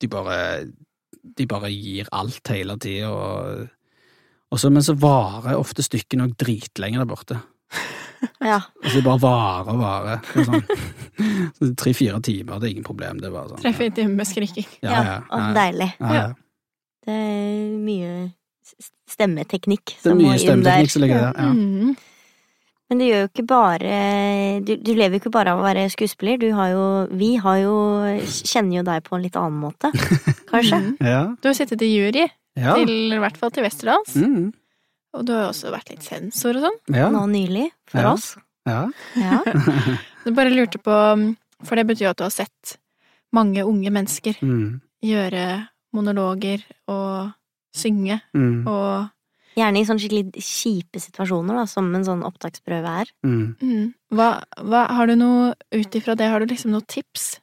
[0.00, 0.38] De bare
[1.22, 3.66] De bare gir alt hele tida, og,
[4.52, 7.38] og så, Men så varer ofte stykkene òg dritlenge der borte.
[8.42, 8.60] Ja.
[8.84, 10.12] Og så bare vare og vare.
[10.34, 10.62] Sånn.
[11.58, 13.18] Sånn, Tre-fire timer, det er ingen problem.
[13.22, 13.58] Det var sånn.
[13.64, 14.66] Treffer i timer med skriking.
[14.82, 15.02] Ja, ja.
[15.08, 15.88] ja, Og ja, deilig.
[15.98, 16.28] ja, ja.
[17.02, 18.12] Det er mye
[19.10, 20.92] stemmeteknikk Det er som må mye inn stemmeteknikk der.
[20.94, 21.34] som ligger der.
[21.34, 21.50] Ja.
[21.50, 21.96] Mm.
[22.92, 23.92] Men du gjør jo ikke bare
[24.68, 26.38] du, du lever jo ikke bare av å være skuespiller.
[26.42, 26.86] Du har jo
[27.18, 27.74] Vi har jo
[28.28, 29.90] kjenner jo deg på en litt annen måte,
[30.50, 30.78] kanskje.
[30.78, 30.90] Mm.
[31.00, 31.22] Ja.
[31.40, 32.26] Du har sittet i jury,
[32.58, 32.74] Ja.
[32.76, 34.14] til, i hvert fall til Westerdals.
[34.14, 34.50] Mm.
[35.14, 36.78] Og du har jo også vært litt sensor og sånn.
[36.96, 37.10] ja.
[37.12, 38.12] Nå nylig, for Ja.
[38.12, 38.36] oss.
[38.66, 38.88] ja.
[39.16, 39.40] Ja.
[40.24, 40.94] Du bare lurte på
[41.64, 42.76] For det betyr jo at du har sett
[43.32, 44.80] mange unge mennesker Mm.
[45.02, 47.32] gjøre monologer og
[47.74, 48.66] synge Mm.
[48.66, 49.10] og
[49.54, 53.06] Gjerne i sånne skikkelig kjipe situasjoner, da, som en sånn opptaksprøve er.
[53.22, 53.54] Mm.
[53.60, 53.94] mm.
[54.16, 57.38] hva, hva Har du noe ut ifra det, har du liksom noen tips?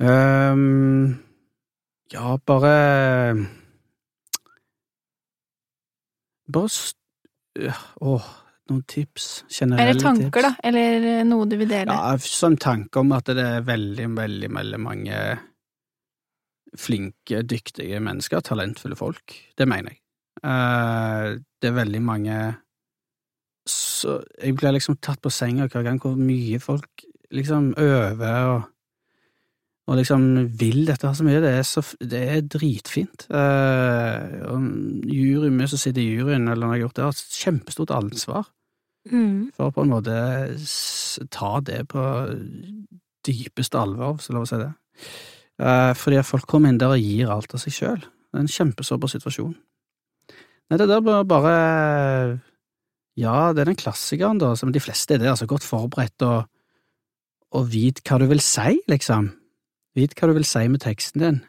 [0.00, 1.20] Um,
[2.10, 3.36] ja, bare
[6.50, 6.70] Bare
[7.58, 8.30] øh, Åh,
[8.70, 9.28] noen tips?
[9.50, 10.48] Generelle Eller tanker, tips?
[10.48, 10.52] da?
[10.70, 11.94] Eller noe du vil dele?
[11.94, 15.20] Ja, sånn tanke om at det er veldig, veldig, veldig mange
[16.78, 19.34] flinke, dyktige mennesker, talentfulle folk.
[19.58, 20.02] Det mener jeg.
[20.46, 22.40] Eh, det er veldig mange
[23.68, 28.62] så Jeg blir liksom tatt på senga hver gang hvor mye folk liksom øver og,
[29.90, 30.22] og liksom
[30.60, 31.40] vil dette her så mye.
[31.42, 33.24] Det er, så, det er dritfint.
[33.26, 34.54] Uh,
[35.10, 38.48] jury, vi som sitter i juryen, eller jeg har gjort det, har et kjempestort ansvar
[39.08, 39.48] Mm.
[39.56, 40.14] for å på en måte
[41.32, 42.02] ta det på
[43.24, 44.68] dypeste alvor, hvis det er lov å si det.
[45.60, 48.04] Uh, fordi folk kommer inn der og gir alt av seg sjøl.
[48.04, 49.56] Det er en kjempesårbar situasjon.
[50.70, 51.54] Nei, det der bør bare
[53.18, 56.46] Ja, det er den klassikeren, da, som de fleste er det, altså godt forberedt og,
[57.56, 59.32] og vit hva du vil si, liksom.
[59.98, 61.40] Vit hva du vil si med teksten din.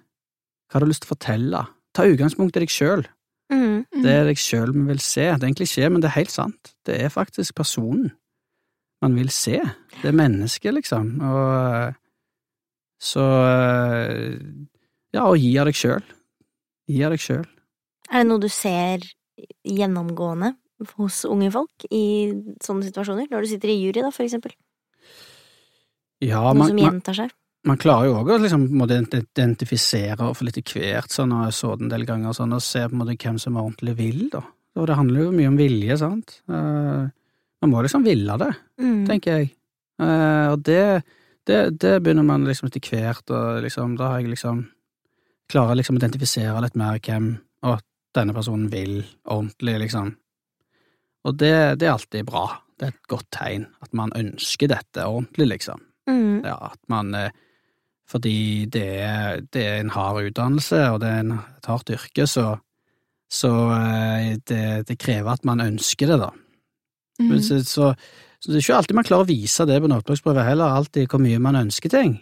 [0.70, 1.66] Hva har du lyst til å fortelle?
[1.96, 3.04] Ta utgangspunkt i deg sjøl.
[3.52, 3.84] Mm.
[4.02, 5.28] Det er deg sjøl vi vil se.
[5.28, 6.74] Det er en klisjé, men det er helt sant.
[6.88, 8.14] Det er faktisk personen
[9.02, 9.58] man vil se.
[10.00, 11.16] Det er mennesket, liksom.
[11.26, 11.98] Og
[13.02, 13.26] så
[15.12, 16.04] Ja, og gi av deg sjøl.
[16.88, 17.48] Gi av deg sjøl.
[18.12, 19.04] Er det noe du ser
[19.68, 20.54] gjennomgående
[20.96, 22.32] hos unge folk i
[22.64, 23.28] sånne situasjoner?
[23.32, 24.54] Når du sitter i jury, da, for eksempel?
[26.22, 27.36] Ja, Noe man, som gjentar seg?
[27.68, 31.86] Man klarer jo òg å liksom, identifisere og få litt hvert, sånn, og så det
[31.86, 34.42] en del ganger, sånn, og se på en måte hvem som ordentlig vil, da.
[34.80, 36.38] Og det handler jo mye om vilje, sant.
[36.50, 37.06] Uh,
[37.62, 38.52] man må liksom ville det.
[38.82, 39.02] Mm.
[39.10, 39.52] tenker jeg.
[40.02, 41.04] Uh, og det,
[41.46, 44.68] det, det begynner man liksom etter hvert, og liksom, da har jeg liksom
[45.52, 47.26] Klarer liksom å identifisere litt mer hvem
[47.68, 47.82] og
[48.16, 50.14] denne personen vil ordentlig, liksom.
[51.28, 52.46] Og det, det er alltid bra.
[52.80, 55.84] Det er et godt tegn at man ønsker dette ordentlig, liksom.
[56.08, 56.40] Mm.
[56.48, 57.36] Ja, at man eh,
[58.12, 62.26] Fordi det er, det er en hard utdannelse, og det er en, et hardt yrke,
[62.28, 62.58] så,
[63.32, 66.32] så eh, det, det krever at man ønsker det, da.
[67.22, 67.30] Mm.
[67.30, 67.94] Men Så, så,
[68.42, 71.24] så det er ikke alltid man klarer å vise det på noteblokksprøve heller, alltid hvor
[71.24, 72.18] mye man ønsker ting.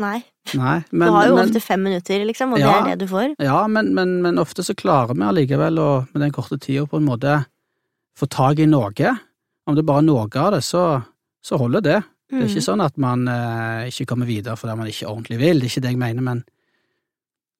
[0.00, 0.22] Nei.
[0.56, 2.70] Nei, Du har jo men, ofte fem minutter, liksom, og Ja.
[2.70, 3.34] det er det du får.
[3.44, 6.96] ja, men, men, men ofte så klarer vi allikevel å, med den korte tida, på
[6.96, 7.42] en måte
[8.16, 9.12] få tak i noe.
[9.68, 11.02] Om det bare er noe av det, så,
[11.44, 11.98] så holder det.
[12.30, 12.50] Det er Mm.
[12.50, 15.70] ikke sånn at man eh, ikke kommer videre fordi man ikke ordentlig vil, det er
[15.72, 16.44] ikke det jeg mener, men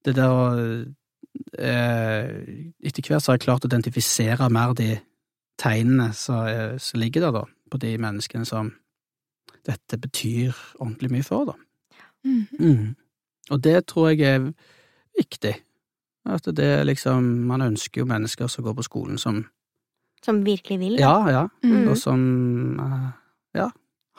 [0.05, 0.45] det der å
[1.59, 4.93] eh, Etter hvert så har jeg klart å identifisere mer de
[5.61, 8.73] tegnene som eh, som ligger der, da, på de menneskene som
[9.67, 11.57] dette betyr ordentlig mye for, da.
[12.25, 12.47] Mm.
[12.61, 12.95] Mm.
[13.51, 14.53] Og det tror jeg er
[15.19, 15.55] viktig.
[16.31, 19.47] At det er liksom Man ønsker jo mennesker som går på skolen som
[20.23, 20.99] Som virkelig vil.
[21.01, 21.89] Ja, ja, Mm.
[21.89, 23.11] og som eh,
[23.55, 23.71] ja,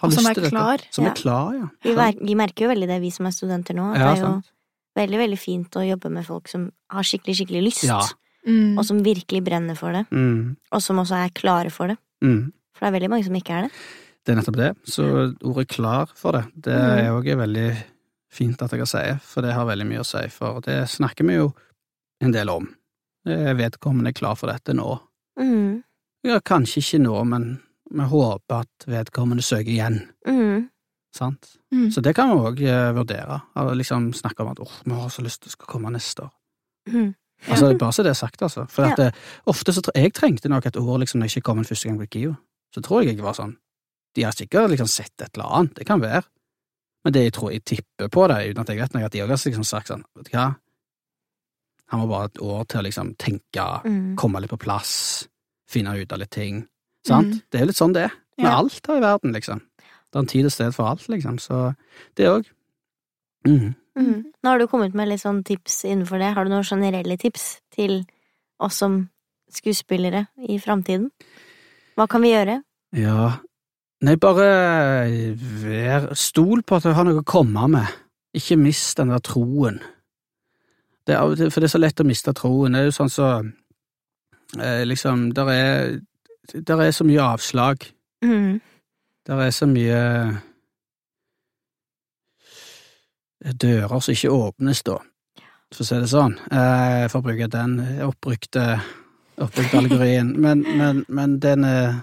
[0.02, 0.52] har som lyst er til dette.
[0.56, 0.82] klar.
[0.92, 1.12] Som Ja.
[1.12, 1.68] er klar, ja.
[1.84, 1.94] Vi,
[2.26, 3.92] vi merker jo veldig det, vi som er studenter nå.
[3.94, 4.52] At Ja, det er jo sant.
[4.98, 7.84] veldig, veldig fint å jobbe med folk som har skikkelig, skikkelig lyst.
[7.88, 8.02] Ja.
[8.48, 8.78] Mm.
[8.78, 10.08] Og som virkelig brenner for det.
[10.10, 10.56] Mm.
[10.72, 11.98] Og som også er klare for det.
[12.24, 12.52] Mm.
[12.74, 13.72] For det er veldig mange som ikke er det.
[14.26, 14.72] Det er nettopp det.
[14.86, 15.06] Så
[15.44, 16.98] ordet klar for det, det Mm.
[16.98, 17.84] er òg veldig
[18.32, 20.28] fint at jeg kan si, for det har veldig mye å si.
[20.30, 21.54] For det snakker vi jo
[22.22, 22.68] en del om.
[23.26, 25.00] Vet vedkommende er klar for dette nå.
[25.40, 25.84] Mm.
[26.24, 27.60] Ja, kanskje ikke nå, men
[27.92, 29.98] vi håper at vedkommende søker igjen.
[30.28, 30.70] Mm.
[31.16, 31.58] Sant?
[31.74, 31.90] Mm.
[31.92, 32.62] Så det kan vi òg
[32.96, 33.42] vurdere.
[33.76, 36.32] Liksom snakke om at åh, vi har så lyst til å komme neste år.
[36.90, 37.10] Mm.
[37.42, 37.52] Ja.
[37.56, 38.68] Altså, bare så det er sagt, altså.
[38.70, 38.92] For Ja.
[38.92, 39.10] at det,
[39.50, 41.88] ofte så tror jeg trengte nok et år liksom, når jeg ikke kom en første
[41.90, 42.36] gang på KIO.
[42.76, 43.58] Så tror jeg jeg var sånn
[44.16, 46.24] De har sikkert liksom sett et eller annet, det kan være.
[47.04, 49.20] Men det jeg tror jeg tipper på det, uten at jeg vet noe, at de
[49.24, 50.56] òg har liksom sagt sånn, vet du hva,
[51.88, 54.16] han må bare et år til å liksom tenke, Mm.
[54.18, 55.28] komme litt på plass,
[55.68, 56.68] finne ut av litt ting.
[57.08, 57.34] Sant?
[57.34, 57.42] Mm.
[57.50, 58.58] Det er jo litt sånn det er, med Ja.
[58.58, 59.62] alt her i verden, liksom.
[60.12, 61.76] Det er en tid og sted for alt, liksom, så
[62.18, 62.50] det òg.
[63.48, 63.76] Mm.
[63.98, 64.20] Mm.
[64.44, 66.34] Nå har du kommet med litt sånn tips innenfor det.
[66.36, 68.06] Har du noen generelle tips til
[68.60, 69.10] oss som
[69.52, 71.10] skuespillere i framtiden?
[71.98, 72.62] Hva kan vi gjøre?
[72.96, 73.40] Ja,
[74.02, 74.46] nei, bare
[75.36, 77.88] vær Stol på at du har noe å komme med.
[78.38, 79.82] Ikke mist den der troen.
[81.08, 82.72] Det er, for det er så lett å miste troen.
[82.76, 83.28] Det er jo sånn så
[84.62, 86.00] eh, Liksom, der er
[86.54, 87.86] Der er så mye avslag.
[88.24, 88.62] Mm.
[89.28, 90.02] Der er så mye
[93.42, 94.98] dører som ikke åpnes, da,
[95.72, 98.66] for å si det sånn, eh, for å bruke den oppbrukte,
[99.42, 100.34] oppbrukte allegorien.
[100.42, 102.02] Men, men, men den, er,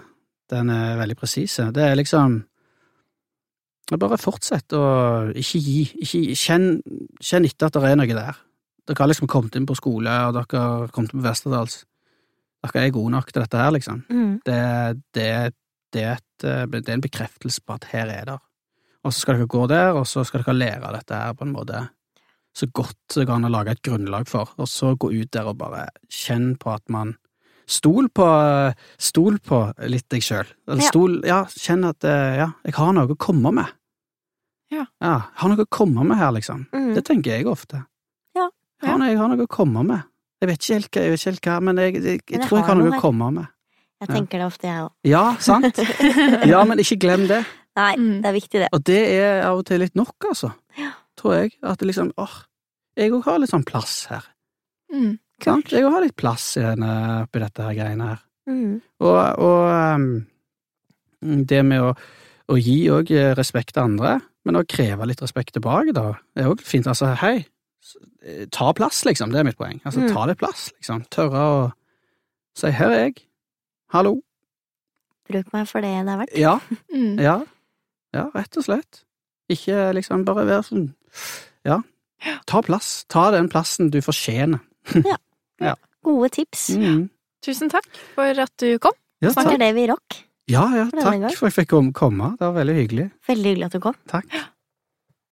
[0.51, 1.59] den er veldig presis.
[1.73, 2.43] Det er liksom
[3.89, 4.83] Bare fortsett å
[5.33, 5.79] ikke gi.
[6.05, 6.67] Ikke, kjenn,
[7.25, 8.35] kjenn etter at det er noe der.
[8.85, 11.79] Dere har liksom kommet inn på skole, og dere har kommet inn på Westerdals.
[12.65, 14.03] Dere er gode nok til dette her, liksom.
[14.09, 14.33] Mm.
[14.45, 14.59] Det,
[15.15, 15.29] det,
[15.95, 18.39] det, er et, eh, det er en bekreftelse på at her er det.
[19.07, 21.55] Og så skal dere gå der, og så skal dere lære dette her på en
[21.55, 21.85] måte
[22.59, 25.47] så godt det går an å lage et grunnlag for, og så gå ut der
[25.47, 27.17] og bare kjenn på at man
[27.69, 28.25] Stol på,
[28.97, 29.57] stol på
[29.93, 30.47] litt deg sjøl.
[30.65, 33.75] Eller stol Ja, kjenn at eh, ja, jeg har noe å komme med.
[34.73, 34.87] Ja.
[34.97, 36.63] ja har noe å komme med her, liksom.
[36.73, 36.95] Mm.
[36.97, 37.83] Det tenker jeg ofte.
[38.33, 38.47] Ja.
[38.81, 38.87] ja.
[38.87, 40.08] har noe, jeg har noe å komme med.
[40.39, 42.39] Jeg vet ikke helt hva, jeg vet ikke helt hva men jeg, jeg, jeg, Men
[42.39, 43.47] jeg tror jeg har har noe å komme med.
[43.99, 44.91] Jeg tenker det ofte, jeg òg.
[45.09, 45.79] Ja, sant?
[46.53, 47.41] Ja, men ikke glem det.
[47.79, 48.21] Nei, Mm.
[48.23, 48.69] det er viktig, det.
[48.75, 50.53] Og det er av og til litt nok, altså.
[50.79, 50.93] Ja.
[51.19, 51.51] Tror jeg.
[51.63, 52.37] At det liksom åh,
[52.99, 54.23] jeg òg har litt sånn plass her.
[54.91, 55.17] Mm.
[55.43, 55.71] Sant?
[55.75, 56.89] Jeg òg har litt plass i denne,
[57.27, 58.23] oppi dette her greiene her.
[58.49, 58.79] Mm.
[59.03, 59.67] Og, og
[59.99, 60.07] um,
[61.51, 61.93] det med å,
[62.49, 64.17] å gi òg respekt til andre,
[64.47, 66.87] men å kreve litt respekt tilbake, da, er òg fint.
[66.87, 67.43] Altså, hei,
[68.51, 69.31] ta plass, liksom.
[69.31, 69.79] Det er mitt poeng.
[69.85, 70.13] Altså, Mm.
[70.13, 71.05] ta litt plass, liksom.
[71.09, 71.71] Tørre å
[72.55, 73.23] si 'her er jeg'.
[73.91, 74.21] Hallo.
[75.29, 76.37] Bruk meg for det det er verdt.
[76.37, 76.59] Ja,
[76.93, 77.19] Mm.
[77.19, 77.43] ja.
[78.13, 79.03] Ja, rett og slett.
[79.49, 80.93] Ikke liksom bare være sånn
[81.65, 81.81] Ja.
[82.47, 83.05] Ta plass.
[83.07, 84.59] Ta den plassen du fortjener.
[85.61, 86.69] Ja, Gode tips.
[86.71, 87.09] Mm.
[87.43, 87.85] Tusen takk
[88.15, 88.93] for at du kom.
[89.21, 90.23] Ja, Snakker det vi rock.
[90.47, 92.31] Ja, ja, for takk for at jeg fikk komme.
[92.39, 93.11] Det var veldig hyggelig.
[93.27, 93.95] Veldig hyggelig at du kom.
[94.07, 94.25] Takk.